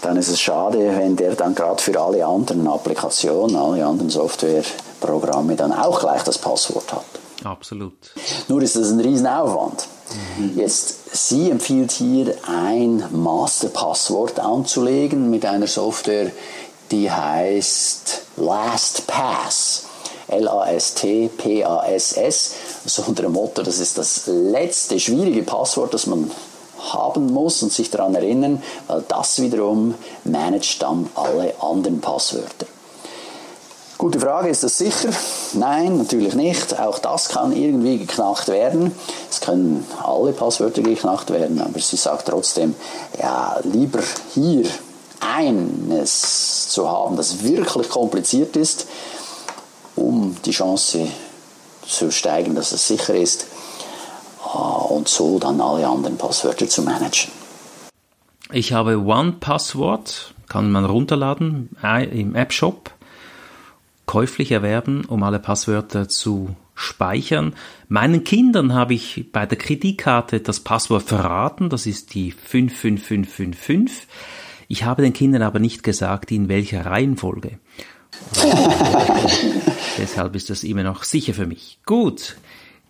dann 0.00 0.16
ist 0.16 0.28
es 0.28 0.40
schade, 0.40 0.96
wenn 0.96 1.16
der 1.16 1.34
dann 1.34 1.54
gerade 1.54 1.82
für 1.82 2.00
alle 2.00 2.24
anderen 2.24 2.68
Applikationen, 2.68 3.56
alle 3.56 3.84
anderen 3.84 4.10
Softwareprogramme 4.10 5.56
dann 5.56 5.72
auch 5.72 5.98
gleich 5.98 6.22
das 6.22 6.38
Passwort 6.38 6.92
hat. 6.92 7.04
Absolut. 7.44 7.94
Nur 8.48 8.62
ist 8.62 8.76
das 8.76 8.90
ein 8.90 9.00
Riesenaufwand. 9.00 9.88
Mhm. 10.38 10.58
Jetzt, 10.58 11.00
sie 11.14 11.50
empfiehlt 11.50 11.92
hier 11.92 12.34
ein 12.46 13.04
Masterpasswort 13.12 14.38
anzulegen 14.40 15.30
mit 15.30 15.46
einer 15.46 15.68
Software, 15.68 16.30
die 16.90 17.10
heißt 17.10 18.22
LastPass. 18.36 19.84
L-A-S-T-P-A-S-S. 20.26 21.34
So 22.86 23.02
unter 23.06 23.22
dem 23.22 23.32
Motto, 23.32 23.62
das 23.62 23.78
ist 23.78 23.96
das 23.98 24.22
letzte 24.26 24.98
schwierige 24.98 25.42
Passwort, 25.42 25.94
das 25.94 26.06
man 26.06 26.30
haben 26.92 27.32
muss 27.32 27.62
und 27.62 27.72
sich 27.72 27.90
daran 27.90 28.14
erinnern, 28.14 28.62
weil 28.88 29.04
das 29.08 29.40
wiederum 29.40 29.94
managt 30.24 30.82
dann 30.82 31.08
alle 31.14 31.54
anderen 31.60 32.00
Passwörter. 32.00 32.66
Gute 33.96 34.18
Frage, 34.18 34.48
ist 34.48 34.64
das 34.64 34.76
sicher? 34.76 35.10
Nein, 35.52 35.98
natürlich 35.98 36.34
nicht. 36.34 36.78
Auch 36.78 36.98
das 36.98 37.28
kann 37.28 37.52
irgendwie 37.56 37.98
geknackt 37.98 38.48
werden. 38.48 38.92
Es 39.30 39.40
können 39.40 39.86
alle 40.02 40.32
Passwörter 40.32 40.82
geknackt 40.82 41.30
werden, 41.30 41.60
aber 41.60 41.78
sie 41.78 41.96
sagt 41.96 42.28
trotzdem, 42.28 42.74
ja, 43.18 43.60
lieber 43.62 44.00
hier 44.34 44.64
eines 45.20 46.68
zu 46.70 46.90
haben, 46.90 47.16
das 47.16 47.44
wirklich 47.44 47.88
kompliziert 47.88 48.56
ist, 48.56 48.86
um 49.94 50.36
die 50.44 50.50
Chance 50.50 51.06
zu 51.86 52.10
steigen, 52.10 52.56
dass 52.56 52.72
es 52.72 52.88
sicher 52.88 53.14
ist 53.14 53.46
ah, 54.42 54.86
und 54.88 55.08
so 55.08 55.38
dann 55.38 55.60
alle 55.60 55.86
anderen 55.86 56.16
Passwörter 56.16 56.68
zu 56.68 56.82
managen. 56.82 57.30
Ich 58.52 58.72
habe 58.72 58.98
One 58.98 59.32
Passwort, 59.38 60.34
kann 60.48 60.70
man 60.70 60.84
runterladen 60.84 61.70
äh, 61.82 62.04
im 62.04 62.34
App 62.34 62.52
Shop 62.52 62.90
käuflich 64.14 64.52
erwerben, 64.52 65.04
um 65.06 65.24
alle 65.24 65.40
Passwörter 65.40 66.08
zu 66.08 66.54
speichern. 66.76 67.52
Meinen 67.88 68.22
Kindern 68.22 68.72
habe 68.72 68.94
ich 68.94 69.32
bei 69.32 69.44
der 69.44 69.58
Kreditkarte 69.58 70.38
das 70.38 70.60
Passwort 70.60 71.02
verraten, 71.02 71.68
das 71.68 71.84
ist 71.84 72.14
die 72.14 72.30
55555. 72.30 74.06
Ich 74.68 74.84
habe 74.84 75.02
den 75.02 75.14
Kindern 75.14 75.42
aber 75.42 75.58
nicht 75.58 75.82
gesagt, 75.82 76.30
in 76.30 76.48
welcher 76.48 76.86
Reihenfolge. 76.86 77.58
Deshalb 79.98 80.36
ist 80.36 80.48
das 80.48 80.62
immer 80.62 80.84
noch 80.84 81.02
sicher 81.02 81.34
für 81.34 81.48
mich. 81.48 81.80
Gut, 81.84 82.36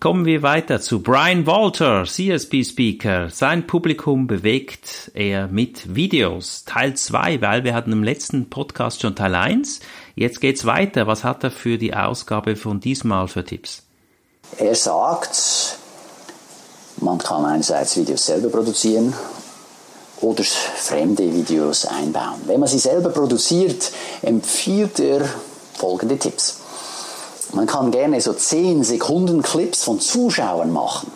kommen 0.00 0.26
wir 0.26 0.42
weiter 0.42 0.82
zu 0.82 1.02
Brian 1.02 1.46
Walter, 1.46 2.04
CSP-Speaker. 2.04 3.30
Sein 3.30 3.66
Publikum 3.66 4.26
bewegt 4.26 5.10
er 5.14 5.48
mit 5.48 5.94
Videos. 5.94 6.66
Teil 6.66 6.94
2, 6.94 7.40
weil 7.40 7.64
wir 7.64 7.72
hatten 7.72 7.92
im 7.92 8.02
letzten 8.02 8.50
Podcast 8.50 9.00
schon 9.00 9.16
Teil 9.16 9.34
1. 9.34 9.80
Jetzt 10.14 10.40
geht's 10.40 10.64
weiter. 10.64 11.06
Was 11.06 11.24
hat 11.24 11.42
er 11.42 11.50
für 11.50 11.76
die 11.76 11.94
Ausgabe 11.94 12.56
von 12.56 12.80
diesmal 12.80 13.26
für 13.26 13.44
Tipps? 13.44 13.82
Er 14.58 14.74
sagt, 14.74 15.78
man 16.98 17.18
kann 17.18 17.44
einerseits 17.44 17.96
Videos 17.96 18.26
selber 18.26 18.48
produzieren 18.48 19.12
oder 20.20 20.44
fremde 20.44 21.32
Videos 21.32 21.86
einbauen. 21.86 22.40
Wenn 22.46 22.60
man 22.60 22.68
sie 22.68 22.78
selber 22.78 23.10
produziert, 23.10 23.90
empfiehlt 24.22 25.00
er 25.00 25.28
folgende 25.76 26.18
Tipps. 26.18 26.60
Man 27.52 27.66
kann 27.66 27.90
gerne 27.90 28.20
so 28.20 28.32
10 28.32 28.84
Sekunden 28.84 29.42
Clips 29.42 29.84
von 29.84 30.00
Zuschauern 30.00 30.72
machen, 30.72 31.10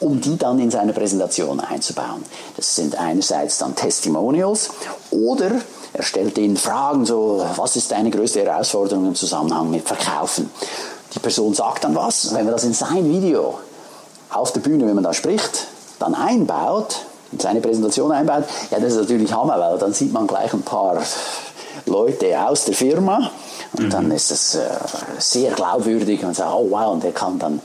um 0.00 0.20
die 0.20 0.36
dann 0.36 0.58
in 0.58 0.70
seine 0.70 0.92
Präsentation 0.92 1.60
einzubauen. 1.60 2.24
Das 2.56 2.76
sind 2.76 2.96
einerseits 2.96 3.58
dann 3.58 3.74
Testimonials 3.74 4.70
oder 5.10 5.60
er 5.96 6.02
stellt 6.02 6.36
ihnen 6.36 6.56
Fragen, 6.56 7.06
so, 7.06 7.44
was 7.56 7.76
ist 7.76 7.90
deine 7.90 8.10
größte 8.10 8.44
Herausforderung 8.44 9.06
im 9.06 9.14
Zusammenhang 9.14 9.70
mit 9.70 9.86
Verkaufen? 9.86 10.50
Die 11.14 11.18
Person 11.18 11.54
sagt 11.54 11.84
dann 11.84 11.94
was, 11.94 12.34
wenn 12.34 12.44
man 12.44 12.52
das 12.52 12.64
in 12.64 12.74
sein 12.74 13.08
Video 13.08 13.58
auf 14.30 14.52
der 14.52 14.60
Bühne, 14.60 14.86
wenn 14.86 14.94
man 14.94 15.04
da 15.04 15.14
spricht, 15.14 15.66
dann 15.98 16.14
einbaut, 16.14 16.96
in 17.32 17.40
seine 17.40 17.60
Präsentation 17.60 18.12
einbaut, 18.12 18.44
ja, 18.70 18.78
das 18.78 18.92
ist 18.92 19.00
natürlich 19.00 19.32
Hammer, 19.32 19.58
weil 19.58 19.78
dann 19.78 19.94
sieht 19.94 20.12
man 20.12 20.26
gleich 20.26 20.52
ein 20.52 20.62
paar 20.62 21.02
Leute 21.86 22.46
aus 22.46 22.66
der 22.66 22.74
Firma 22.74 23.30
und 23.72 23.86
mhm. 23.86 23.90
dann 23.90 24.10
ist 24.10 24.30
es 24.30 24.56
äh, 24.56 24.68
sehr 25.18 25.52
glaubwürdig 25.52 26.22
und 26.24 26.36
sagt, 26.36 26.52
oh 26.52 26.66
wow, 26.70 26.92
und 26.92 27.04
er 27.04 27.12
kann 27.12 27.38
dann 27.38 27.62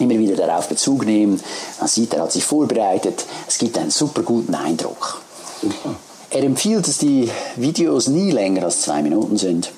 immer 0.00 0.18
wieder 0.18 0.34
darauf 0.34 0.68
Bezug 0.68 1.06
nehmen. 1.06 1.40
Man 1.78 1.88
sieht, 1.88 2.12
er 2.14 2.22
hat 2.22 2.32
sich 2.32 2.44
vorbereitet. 2.44 3.24
Es 3.46 3.58
gibt 3.58 3.78
einen 3.78 3.90
super 3.90 4.22
guten 4.22 4.54
Eindruck. 4.54 5.22
Super. 5.62 5.96
Er 6.30 6.42
empfiehlt, 6.42 6.88
dass 6.88 6.98
die 6.98 7.30
Videos 7.56 8.08
nie 8.08 8.30
länger 8.30 8.64
als 8.64 8.82
zwei 8.82 9.02
Minuten 9.02 9.36
sind. 9.36 9.70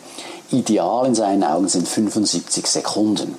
Ideal 0.50 1.06
in 1.06 1.14
seinen 1.14 1.44
Augen 1.44 1.68
sind 1.68 1.86
75 1.86 2.66
Sekunden. 2.66 3.36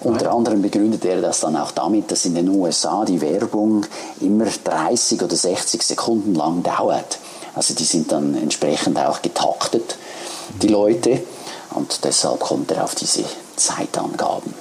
Unter 0.00 0.32
anderem 0.32 0.62
begründet 0.62 1.04
er 1.04 1.20
das 1.20 1.40
dann 1.40 1.56
auch 1.56 1.70
damit, 1.70 2.10
dass 2.10 2.24
in 2.24 2.34
den 2.34 2.48
USA 2.48 3.04
die 3.04 3.20
Werbung 3.20 3.86
immer 4.20 4.46
30 4.64 5.22
oder 5.22 5.34
60 5.34 5.82
Sekunden 5.82 6.34
lang 6.34 6.62
dauert. 6.62 7.18
Also 7.54 7.74
die 7.74 7.84
sind 7.84 8.10
dann 8.12 8.36
entsprechend 8.36 8.98
auch 8.98 9.22
getaktet, 9.22 9.96
die 10.62 10.68
Leute. 10.68 11.22
Und 11.74 12.04
deshalb 12.04 12.40
kommt 12.40 12.70
er 12.70 12.84
auf 12.84 12.94
diese 12.94 13.24
Zeitangaben. 13.56 14.54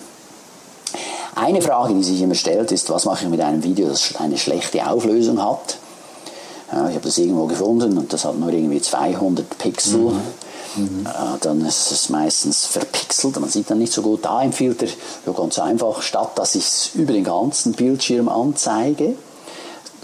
Eine 1.36 1.62
Frage, 1.62 1.94
die 1.94 2.04
sich 2.04 2.22
immer 2.22 2.36
stellt, 2.36 2.72
ist, 2.72 2.90
was 2.90 3.06
mache 3.06 3.26
ich 3.26 3.30
mit 3.30 3.42
einem 3.42 3.64
Video, 3.64 3.88
das 3.90 4.16
eine 4.18 4.38
schlechte 4.38 4.88
Auflösung 4.88 5.44
hat? 5.44 5.78
Ja, 6.72 6.90
ich 6.90 6.96
habe 6.96 7.06
das 7.06 7.18
irgendwo 7.18 7.46
gefunden 7.46 7.98
und 7.98 8.12
das 8.12 8.26
hat 8.26 8.38
nur 8.38 8.52
irgendwie 8.52 8.82
200 8.82 9.58
Pixel. 9.58 10.00
Mhm. 10.00 10.22
Mhm. 10.76 11.08
Dann 11.42 11.66
ist 11.66 11.92
es 11.92 12.10
meistens 12.10 12.66
verpixelt, 12.66 13.40
man 13.40 13.50
sieht 13.50 13.70
dann 13.70 13.80
nicht 13.80 13.94
so 13.94 14.02
gut. 14.02 14.24
Da 14.26 14.44
empfiehlt 14.44 14.84
er 14.84 14.90
ja, 15.26 15.32
ganz 15.32 15.58
einfach, 15.60 16.02
statt 16.02 16.32
dass 16.36 16.56
ich 16.56 16.66
es 16.66 16.92
über 16.94 17.14
den 17.14 17.24
ganzen 17.24 17.74
Bildschirm 17.74 18.30
anzeige, 18.30 19.16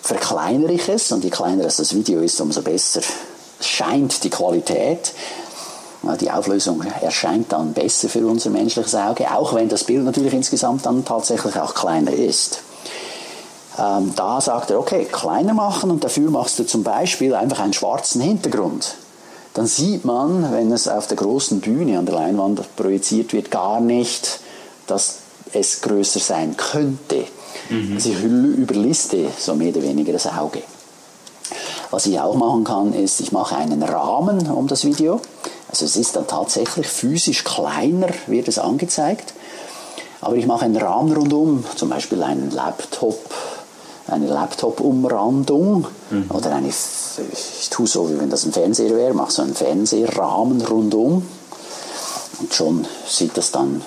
verkleinere 0.02 0.73
ich 0.73 0.89
es 0.89 1.12
und 1.12 1.23
je 1.23 1.30
kleiner 1.30 1.63
das 1.63 1.93
Video 1.93 2.21
ist, 2.21 2.41
umso 2.41 2.62
besser 2.62 3.02
scheint 3.60 4.23
die 4.23 4.30
Qualität. 4.30 5.13
Die 6.19 6.32
Auflösung 6.32 6.84
erscheint 7.02 7.54
dann 7.54 7.71
besser 7.73 8.10
für 8.10 8.26
unser 8.26 8.49
menschliches 8.49 8.95
Auge, 8.95 9.32
auch 9.32 9.54
wenn 9.54 9.69
das 9.69 9.84
Bild 9.84 10.04
natürlich 10.04 10.34
insgesamt 10.34 10.86
dann 10.86 11.06
tatsächlich 11.06 11.56
auch 11.58 11.73
kleiner 11.73 12.12
ist. 12.12 12.60
Ähm, 13.77 14.13
da 14.15 14.39
sagt 14.39 14.69
er, 14.69 14.79
okay, 14.79 15.05
kleiner 15.05 15.53
machen 15.53 15.89
und 15.89 16.03
dafür 16.03 16.29
machst 16.29 16.59
du 16.59 16.63
zum 16.63 16.83
Beispiel 16.83 17.33
einfach 17.33 17.59
einen 17.59 17.73
schwarzen 17.73 18.21
Hintergrund. 18.21 18.95
Dann 19.53 19.67
sieht 19.67 20.05
man, 20.05 20.51
wenn 20.51 20.71
es 20.71 20.88
auf 20.88 21.07
der 21.07 21.17
großen 21.17 21.59
Bühne 21.59 21.97
an 21.97 22.05
der 22.05 22.15
Leinwand 22.15 22.75
projiziert 22.75 23.33
wird, 23.33 23.51
gar 23.51 23.79
nicht, 23.79 24.39
dass 24.88 25.19
es 25.53 25.81
größer 25.81 26.19
sein 26.19 26.57
könnte. 26.57 27.25
Mhm. 27.69 27.93
Also 27.95 28.09
ich 28.09 28.23
überliste 28.23 29.27
so 29.38 29.55
mehr 29.55 29.69
oder 29.69 29.83
weniger 29.83 30.13
das 30.13 30.27
Auge. 30.27 30.62
Was 31.91 32.07
ich 32.07 32.19
auch 32.19 32.36
machen 32.36 32.63
kann, 32.63 32.93
ist, 32.93 33.19
ich 33.19 33.31
mache 33.31 33.55
einen 33.55 33.83
Rahmen 33.83 34.49
um 34.49 34.67
das 34.67 34.83
Video. 34.83 35.21
Also 35.69 35.86
es 35.86 35.95
ist 35.95 36.15
dann 36.15 36.25
tatsächlich 36.25 36.88
physisch 36.88 37.43
kleiner, 37.43 38.07
wird 38.27 38.47
es 38.47 38.57
angezeigt. 38.57 39.33
Aber 40.21 40.36
ich 40.36 40.47
mache 40.47 40.65
einen 40.65 40.77
Rahmen 40.77 41.13
rundum, 41.13 41.63
zum 41.75 41.89
Beispiel 41.89 42.23
einen 42.23 42.49
Laptop 42.49 43.19
eine 44.08 44.28
Laptop-Umrandung 44.28 45.88
mhm. 46.10 46.26
oder 46.30 46.54
eine, 46.56 46.70
ich 46.70 47.70
tue 47.70 47.88
so, 47.88 48.10
wie 48.10 48.20
wenn 48.20 48.30
das 48.30 48.46
ein 48.46 48.54
Fernseher 48.54 48.96
wäre, 48.96 49.13
mache 49.13 49.32
so 49.32 49.42
einen 49.42 49.56
Fernsehrahmen 49.56 50.62
rundum 50.62 51.26
und 52.39 52.54
schon 52.54 52.86
sieht 53.08 53.38
das 53.38 53.52
dann 53.52 53.82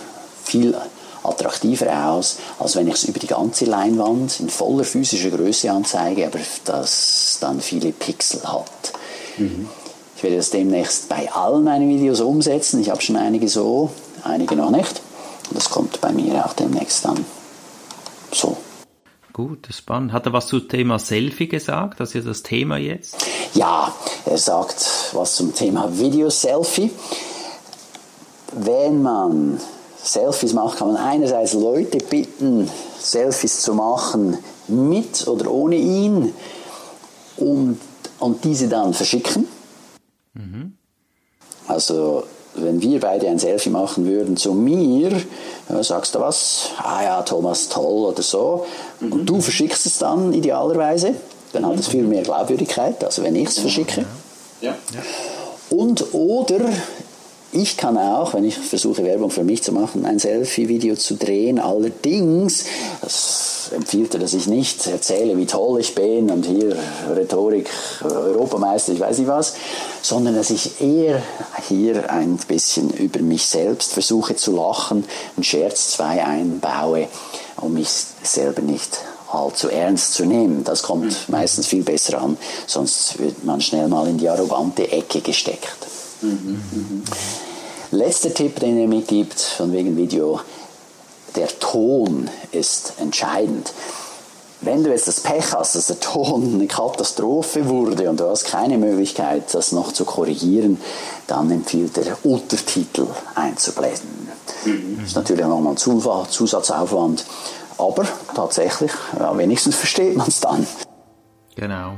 viel 0.44 0.74
attraktiver 1.22 2.10
aus, 2.10 2.36
als 2.58 2.76
wenn 2.76 2.88
ich 2.88 2.94
es 2.94 3.04
über 3.04 3.18
die 3.18 3.26
ganze 3.26 3.64
Leinwand 3.64 4.40
in 4.40 4.48
voller 4.48 4.84
physischer 4.84 5.30
Größe 5.30 5.70
anzeige, 5.70 6.26
aber 6.26 6.38
das 6.64 7.38
dann 7.40 7.60
viele 7.60 7.92
Pixel 7.92 8.42
hat. 8.44 8.92
Mhm. 9.36 9.68
Ich 10.16 10.22
werde 10.22 10.36
das 10.36 10.50
demnächst 10.50 11.08
bei 11.08 11.30
allen 11.30 11.64
meinen 11.64 11.88
Videos 11.90 12.20
umsetzen. 12.20 12.80
Ich 12.80 12.90
habe 12.90 13.02
schon 13.02 13.16
einige 13.16 13.48
so, 13.48 13.90
einige 14.24 14.56
noch 14.56 14.70
nicht. 14.70 15.02
Das 15.52 15.68
kommt 15.68 16.00
bei 16.00 16.10
mir 16.12 16.44
auch 16.44 16.54
demnächst 16.54 17.04
dann 17.04 17.24
so. 18.32 18.56
Gut, 19.36 19.68
spannend. 19.70 20.14
Hat 20.14 20.24
er 20.24 20.32
was 20.32 20.46
zum 20.46 20.66
Thema 20.66 20.98
Selfie 20.98 21.46
gesagt? 21.46 22.00
Das 22.00 22.08
ist 22.08 22.14
ja 22.14 22.20
das 22.22 22.42
Thema 22.42 22.78
jetzt. 22.78 23.18
Ja, 23.52 23.94
er 24.24 24.38
sagt 24.38 25.10
was 25.12 25.36
zum 25.36 25.54
Thema 25.54 25.90
Video-Selfie. 25.98 26.90
Wenn 28.52 29.02
man 29.02 29.60
Selfies 30.02 30.54
macht, 30.54 30.78
kann 30.78 30.94
man 30.94 30.96
einerseits 30.96 31.52
Leute 31.52 31.98
bitten, 31.98 32.70
Selfies 32.98 33.60
zu 33.60 33.74
machen 33.74 34.38
mit 34.68 35.28
oder 35.28 35.50
ohne 35.50 35.76
ihn 35.76 36.32
und, 37.36 37.78
und 38.18 38.42
diese 38.42 38.68
dann 38.68 38.94
verschicken. 38.94 39.46
Mhm. 40.32 40.78
Also 41.68 42.24
wenn 42.56 42.80
wir 42.80 43.00
beide 43.00 43.28
ein 43.28 43.38
Selfie 43.38 43.70
machen 43.70 44.06
würden 44.06 44.36
zu 44.36 44.52
mir, 44.52 45.10
ja, 45.68 45.82
sagst 45.82 46.14
du 46.14 46.20
was, 46.20 46.70
ah 46.82 47.02
ja, 47.02 47.22
Thomas, 47.22 47.68
toll 47.68 48.04
oder 48.06 48.22
so, 48.22 48.66
mhm. 49.00 49.12
und 49.12 49.26
du 49.26 49.40
verschickst 49.40 49.86
es 49.86 49.98
dann 49.98 50.32
idealerweise, 50.32 51.14
dann 51.52 51.66
hat 51.66 51.78
es 51.78 51.88
viel 51.88 52.04
mehr 52.04 52.22
Glaubwürdigkeit, 52.22 53.02
als 53.04 53.22
wenn 53.22 53.36
ich 53.36 53.48
es 53.48 53.58
verschicke. 53.58 54.04
Ja. 54.60 54.74
ja. 54.92 55.02
Und 55.70 56.14
oder 56.14 56.60
ich 57.52 57.76
kann 57.76 57.96
auch, 57.96 58.34
wenn 58.34 58.44
ich 58.44 58.56
versuche 58.56 59.04
Werbung 59.04 59.30
für 59.30 59.44
mich 59.44 59.62
zu 59.62 59.72
machen, 59.72 60.04
ein 60.04 60.18
Selfie-Video 60.18 60.96
zu 60.96 61.14
drehen. 61.14 61.58
Allerdings, 61.58 62.64
das 63.00 63.55
empfiehlt 63.72 64.14
er, 64.14 64.20
dass 64.20 64.34
ich 64.34 64.46
nicht 64.46 64.86
erzähle, 64.86 65.36
wie 65.36 65.46
toll 65.46 65.80
ich 65.80 65.94
bin 65.94 66.30
und 66.30 66.46
hier 66.46 66.76
Rhetorik, 67.14 67.68
Europameister, 68.02 68.92
ich 68.92 69.00
weiß 69.00 69.18
nicht 69.18 69.28
was, 69.28 69.54
sondern 70.02 70.34
dass 70.36 70.50
ich 70.50 70.80
eher 70.80 71.22
hier 71.68 72.10
ein 72.10 72.36
bisschen 72.48 72.90
über 72.90 73.20
mich 73.20 73.46
selbst 73.46 73.92
versuche 73.92 74.36
zu 74.36 74.52
lachen, 74.54 75.04
einen 75.36 75.44
Scherz 75.44 75.92
zwei 75.92 76.24
einbaue, 76.24 77.08
um 77.56 77.74
mich 77.74 77.88
selber 78.22 78.62
nicht 78.62 78.98
allzu 79.32 79.68
ernst 79.68 80.14
zu 80.14 80.24
nehmen. 80.24 80.64
Das 80.64 80.82
kommt 80.82 81.06
mhm. 81.06 81.16
meistens 81.28 81.66
viel 81.66 81.82
besser 81.82 82.20
an, 82.20 82.36
sonst 82.66 83.18
wird 83.18 83.44
man 83.44 83.60
schnell 83.60 83.88
mal 83.88 84.06
in 84.06 84.18
die 84.18 84.28
arrogante 84.28 84.90
Ecke 84.90 85.20
gesteckt. 85.20 85.76
Mhm. 86.22 86.60
Mhm. 86.72 87.02
Letzter 87.92 88.34
Tipp, 88.34 88.58
den 88.60 88.78
er 88.78 88.88
mitgibt, 88.88 89.40
von 89.40 89.72
wegen 89.72 89.96
Video, 89.96 90.40
der 91.34 91.48
Ton 91.58 92.30
ist 92.52 92.94
entscheidend. 92.98 93.72
Wenn 94.62 94.82
du 94.82 94.90
jetzt 94.90 95.06
das 95.06 95.20
Pech 95.20 95.52
hast, 95.52 95.74
dass 95.74 95.88
der 95.88 96.00
Ton 96.00 96.54
eine 96.54 96.66
Katastrophe 96.66 97.68
wurde 97.68 98.08
und 98.08 98.20
du 98.20 98.28
hast 98.28 98.46
keine 98.46 98.78
Möglichkeit, 98.78 99.52
das 99.52 99.72
noch 99.72 99.92
zu 99.92 100.04
korrigieren, 100.04 100.80
dann 101.26 101.50
empfiehlt 101.50 101.98
er 101.98 102.16
Untertitel 102.24 103.06
einzublenden. 103.34 104.28
Mhm. 104.64 104.98
Das 105.00 105.08
ist 105.08 105.16
natürlich 105.16 105.46
nochmal 105.46 105.74
ein 105.74 105.76
Zusatzaufwand, 105.76 107.24
aber 107.78 108.04
tatsächlich, 108.34 108.92
ja, 109.18 109.36
wenigstens 109.36 109.76
versteht 109.76 110.16
man 110.16 110.28
es 110.28 110.40
dann. 110.40 110.66
Genau. 111.54 111.94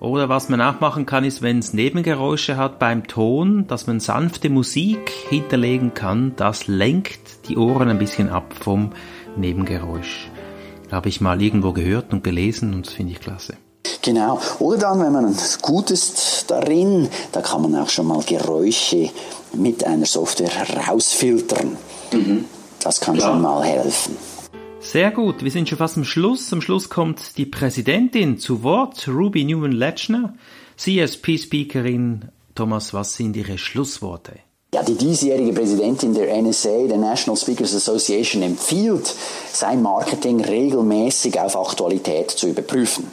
Oder 0.00 0.28
was 0.28 0.48
man 0.48 0.60
auch 0.60 0.78
machen 0.80 1.06
kann, 1.06 1.24
ist, 1.24 1.42
wenn 1.42 1.58
es 1.58 1.72
Nebengeräusche 1.72 2.56
hat 2.56 2.78
beim 2.78 3.08
Ton, 3.08 3.66
dass 3.66 3.88
man 3.88 3.98
sanfte 3.98 4.48
Musik 4.48 5.10
hinterlegen 5.28 5.92
kann. 5.92 6.34
Das 6.36 6.68
lenkt 6.68 7.48
die 7.48 7.56
Ohren 7.56 7.88
ein 7.88 7.98
bisschen 7.98 8.28
ab 8.28 8.54
vom 8.60 8.92
Nebengeräusch. 9.36 10.30
Habe 10.92 11.08
ich 11.08 11.20
mal 11.20 11.42
irgendwo 11.42 11.72
gehört 11.72 12.12
und 12.12 12.22
gelesen 12.22 12.74
und 12.74 12.86
das 12.86 12.94
finde 12.94 13.12
ich 13.12 13.20
klasse. 13.20 13.56
Genau. 14.02 14.40
Oder 14.60 14.78
dann, 14.78 15.00
wenn 15.00 15.12
man 15.12 15.36
gut 15.62 15.90
ist 15.90 16.48
darin, 16.48 17.08
da 17.32 17.40
kann 17.40 17.62
man 17.62 17.74
auch 17.74 17.88
schon 17.88 18.06
mal 18.06 18.22
Geräusche 18.22 19.10
mit 19.52 19.84
einer 19.84 20.06
Software 20.06 20.50
rausfiltern. 20.88 21.76
Mhm. 22.12 22.44
Das 22.80 23.00
kann 23.00 23.16
ja. 23.16 23.26
schon 23.26 23.42
mal 23.42 23.64
helfen. 23.64 24.16
Sehr 24.80 25.10
gut, 25.10 25.42
wir 25.42 25.50
sind 25.50 25.68
schon 25.68 25.78
fast 25.78 25.96
am 25.96 26.04
Schluss. 26.04 26.52
Am 26.52 26.62
Schluss 26.62 26.88
kommt 26.88 27.36
die 27.36 27.46
Präsidentin 27.46 28.38
zu 28.38 28.62
Wort, 28.62 29.08
Ruby 29.08 29.44
Newman-Lechner, 29.44 30.34
CSP-Speakerin. 30.78 32.28
Thomas, 32.54 32.94
was 32.94 33.14
sind 33.14 33.36
Ihre 33.36 33.58
Schlussworte? 33.58 34.34
Ja, 34.72 34.82
die 34.82 34.96
diesjährige 34.96 35.52
Präsidentin 35.52 36.14
der 36.14 36.40
NSA, 36.42 36.86
der 36.88 36.98
National 36.98 37.36
Speakers 37.36 37.74
Association, 37.74 38.42
empfiehlt, 38.42 39.14
sein 39.52 39.82
Marketing 39.82 40.40
regelmäßig 40.40 41.40
auf 41.40 41.56
Aktualität 41.56 42.30
zu 42.30 42.48
überprüfen. 42.48 43.06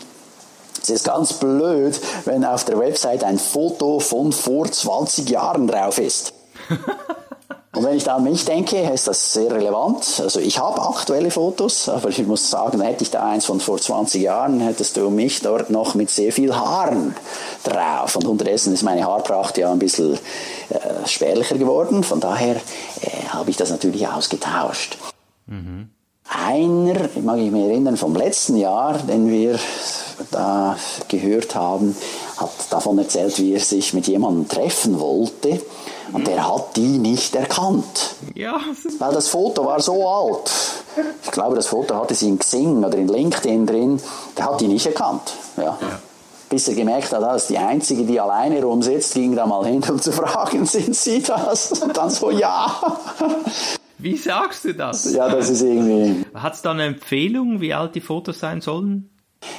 Es 0.82 0.89
ist 0.89 1.06
ganz 1.06 1.34
blöd, 1.34 1.99
wenn 2.25 2.45
auf 2.45 2.65
der 2.65 2.78
Website 2.78 3.23
ein 3.23 3.39
Foto 3.39 3.99
von 3.99 4.32
vor 4.32 4.71
20 4.71 5.30
Jahren 5.30 5.67
drauf 5.67 5.97
ist. 5.97 6.34
Und 7.75 7.83
wenn 7.83 7.97
ich 7.97 8.05
da 8.05 8.15
an 8.15 8.23
mich 8.23 8.45
denke, 8.45 8.77
ist 8.93 9.07
das 9.07 9.33
sehr 9.33 9.51
relevant. 9.51 10.21
Also 10.23 10.39
ich 10.39 10.59
habe 10.59 10.81
aktuelle 10.81 11.29
Fotos, 11.29 11.89
aber 11.89 12.07
ich 12.07 12.25
muss 12.25 12.49
sagen, 12.49 12.79
hätte 12.79 13.03
ich 13.03 13.11
da 13.11 13.27
eins 13.27 13.45
von 13.45 13.59
vor 13.59 13.77
20 13.77 14.21
Jahren, 14.21 14.61
hättest 14.61 14.95
du 14.95 15.09
mich 15.09 15.41
dort 15.41 15.69
noch 15.69 15.93
mit 15.93 16.09
sehr 16.09 16.31
viel 16.31 16.55
Haaren 16.55 17.15
drauf. 17.63 18.15
Und 18.15 18.27
unterdessen 18.27 18.73
ist 18.73 18.83
meine 18.83 19.03
Haarpracht 19.05 19.57
ja 19.57 19.71
ein 19.73 19.79
bisschen 19.79 20.13
äh, 20.69 21.05
spärlicher 21.05 21.57
geworden. 21.57 22.05
Von 22.05 22.21
daher 22.21 22.55
äh, 22.55 23.27
habe 23.29 23.49
ich 23.49 23.57
das 23.57 23.71
natürlich 23.71 24.07
ausgetauscht. 24.07 24.97
Mhm. 25.47 25.89
Einer, 26.27 27.09
mag 27.21 27.39
ich 27.39 27.51
mich 27.51 27.65
erinnern, 27.65 27.97
vom 27.97 28.15
letzten 28.15 28.55
Jahr, 28.55 28.97
den 28.97 29.29
wir 29.29 29.59
da 30.31 30.77
gehört 31.09 31.55
haben, 31.55 31.95
hat 32.38 32.51
davon 32.69 32.97
erzählt, 32.97 33.38
wie 33.38 33.53
er 33.53 33.59
sich 33.59 33.93
mit 33.93 34.07
jemandem 34.07 34.47
treffen 34.47 34.99
wollte 34.99 35.59
und 36.11 36.27
der 36.27 36.47
hat 36.47 36.75
die 36.75 36.97
nicht 36.97 37.35
erkannt. 37.35 38.15
Ja. 38.33 38.59
Weil 38.99 39.13
das 39.13 39.27
Foto 39.27 39.65
war 39.65 39.79
so 39.79 40.07
alt. 40.07 40.51
Ich 41.23 41.31
glaube, 41.31 41.55
das 41.55 41.67
Foto 41.67 41.95
hatte 41.95 42.15
sie 42.15 42.29
in 42.29 42.39
Xing 42.39 42.83
oder 42.83 42.97
in 42.97 43.07
LinkedIn 43.07 43.65
drin. 43.65 44.01
Der 44.37 44.45
hat 44.45 44.61
die 44.61 44.67
nicht 44.67 44.85
erkannt. 44.85 45.33
Ja. 45.57 45.63
ja. 45.63 45.77
Bis 46.49 46.67
er 46.67 46.75
gemerkt 46.75 47.11
hat, 47.11 47.21
dass 47.21 47.47
die 47.47 47.57
Einzige, 47.57 48.03
die 48.03 48.19
alleine 48.19 48.63
rumsitzt, 48.63 49.13
ging 49.13 49.35
da 49.35 49.45
mal 49.45 49.65
hin, 49.65 49.83
um 49.89 49.99
zu 49.99 50.11
fragen, 50.11 50.65
sind 50.65 50.95
Sie 50.95 51.21
das? 51.21 51.71
Und 51.81 51.97
dann 51.97 52.09
so, 52.09 52.31
ja. 52.31 52.71
Wie 53.97 54.15
sagst 54.15 54.65
du 54.65 54.73
das? 54.73 55.11
Ja, 55.11 55.29
das 55.29 55.49
ist 55.49 55.61
irgendwie. 55.61 56.25
Hat 56.33 56.53
es 56.53 56.61
da 56.61 56.71
eine 56.71 56.83
Empfehlung, 56.83 57.61
wie 57.61 57.73
alt 57.73 57.95
die 57.95 58.01
Fotos 58.01 58.39
sein 58.39 58.61
sollen? 58.61 59.09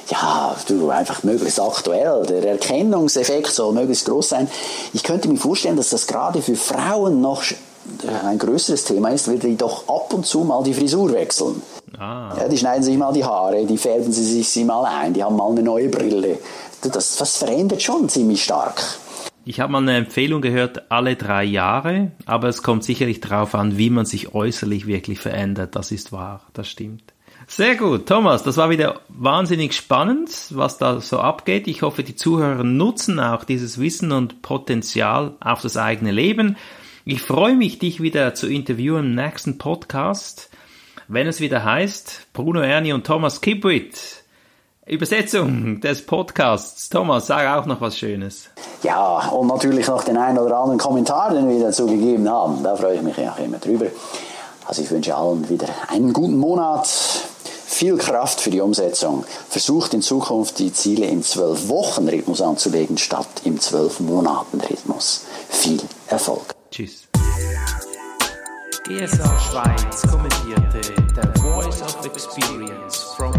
Ja, 0.09 0.55
du, 0.67 0.89
einfach 0.89 1.23
möglichst 1.23 1.59
aktuell. 1.59 2.25
Der 2.27 2.43
Erkennungseffekt 2.51 3.47
soll 3.47 3.73
möglichst 3.73 4.05
groß 4.05 4.29
sein. 4.29 4.47
Ich 4.93 5.03
könnte 5.03 5.27
mir 5.27 5.37
vorstellen, 5.37 5.77
dass 5.77 5.89
das 5.89 6.07
gerade 6.07 6.41
für 6.41 6.55
Frauen 6.55 7.21
noch 7.21 7.43
ein 8.25 8.37
größeres 8.37 8.83
Thema 8.85 9.09
ist, 9.09 9.27
weil 9.27 9.39
die 9.39 9.55
doch 9.55 9.87
ab 9.87 10.13
und 10.13 10.25
zu 10.25 10.39
mal 10.43 10.63
die 10.63 10.73
Frisur 10.73 11.11
wechseln. 11.13 11.61
Ah. 11.97 12.33
Ja, 12.37 12.47
die 12.47 12.57
schneiden 12.57 12.83
sich 12.83 12.97
mal 12.97 13.13
die 13.13 13.23
Haare, 13.23 13.65
die 13.65 13.77
färben 13.77 14.11
sie 14.11 14.23
sich 14.23 14.49
sie 14.49 14.65
mal 14.65 14.85
ein, 14.85 15.13
die 15.13 15.23
haben 15.23 15.35
mal 15.35 15.49
eine 15.49 15.63
neue 15.63 15.89
Brille. 15.89 16.37
Das, 16.81 17.15
das 17.17 17.37
verändert 17.37 17.81
schon 17.81 18.07
ziemlich 18.09 18.43
stark. 18.43 18.83
Ich 19.45 19.61
habe 19.61 19.71
mal 19.71 19.81
eine 19.81 19.95
Empfehlung 19.95 20.41
gehört, 20.41 20.91
alle 20.91 21.15
drei 21.15 21.45
Jahre, 21.45 22.11
aber 22.25 22.49
es 22.49 22.63
kommt 22.63 22.83
sicherlich 22.83 23.21
darauf 23.21 23.55
an, 23.55 23.77
wie 23.77 23.89
man 23.89 24.05
sich 24.05 24.35
äußerlich 24.35 24.87
wirklich 24.87 25.19
verändert. 25.19 25.75
Das 25.75 25.91
ist 25.91 26.11
wahr, 26.11 26.41
das 26.53 26.67
stimmt. 26.67 27.13
Sehr 27.49 27.77
gut, 27.77 28.07
Thomas, 28.07 28.43
das 28.43 28.57
war 28.57 28.69
wieder 28.69 28.99
wahnsinnig 29.07 29.73
spannend, 29.73 30.29
was 30.49 30.77
da 30.77 30.99
so 30.99 31.19
abgeht. 31.19 31.69
Ich 31.69 31.81
hoffe, 31.81 32.03
die 32.03 32.15
Zuhörer 32.15 32.65
nutzen 32.65 33.21
auch 33.21 33.45
dieses 33.45 33.79
Wissen 33.79 34.11
und 34.11 34.41
Potenzial 34.41 35.31
auf 35.39 35.61
das 35.61 35.77
eigene 35.77 36.11
Leben. 36.11 36.57
Ich 37.05 37.21
freue 37.21 37.55
mich, 37.55 37.79
dich 37.79 38.01
wieder 38.01 38.33
zu 38.33 38.47
interviewen 38.47 39.05
im 39.05 39.15
nächsten 39.15 39.57
Podcast, 39.57 40.49
wenn 41.07 41.25
es 41.25 41.39
wieder 41.39 41.63
heißt 41.63 42.27
Bruno 42.33 42.59
Ernie 42.59 42.91
und 42.91 43.07
Thomas 43.07 43.39
Kipwit. 43.39 44.25
Übersetzung 44.85 45.79
des 45.79 46.05
Podcasts. 46.05 46.89
Thomas, 46.89 47.27
sag 47.27 47.47
auch 47.47 47.65
noch 47.65 47.79
was 47.79 47.97
Schönes. 47.97 48.49
Ja, 48.83 49.29
und 49.29 49.47
natürlich 49.47 49.87
noch 49.87 50.03
den 50.03 50.17
einen 50.17 50.37
oder 50.37 50.57
anderen 50.57 50.79
Kommentar, 50.79 51.33
den 51.33 51.49
wir 51.49 51.61
dazu 51.61 51.87
gegeben 51.87 52.29
haben. 52.29 52.61
Da 52.61 52.75
freue 52.75 52.95
ich 52.95 53.01
mich 53.01 53.17
auch 53.17 53.39
immer 53.39 53.57
drüber. 53.57 53.87
Also 54.65 54.81
ich 54.81 54.91
wünsche 54.91 55.15
allen 55.15 55.47
wieder 55.49 55.67
einen 55.87 56.11
guten 56.11 56.37
Monat 56.37 56.89
viel 57.77 57.97
Kraft 57.97 58.41
für 58.41 58.49
die 58.49 58.59
Umsetzung. 58.59 59.23
Versucht 59.49 59.93
in 59.93 60.01
Zukunft 60.01 60.57
die 60.57 60.73
Ziele 60.73 61.05
im 61.05 61.21
12-Wochen-Rhythmus 61.21 62.41
anzulegen, 62.41 62.97
statt 62.97 63.27
im 63.43 63.59
12-Monaten-Rhythmus. 63.59 65.25
Viel 65.47 65.81
Erfolg. 66.07 66.55
Tschüss. 66.71 67.07
GSA 68.83 69.39
Schweiz 69.39 70.01
kommentierte 70.09 70.81
The 71.13 71.41
Voice 71.41 71.81
of 71.83 72.03
Experience 72.05 73.03
from 73.15 73.33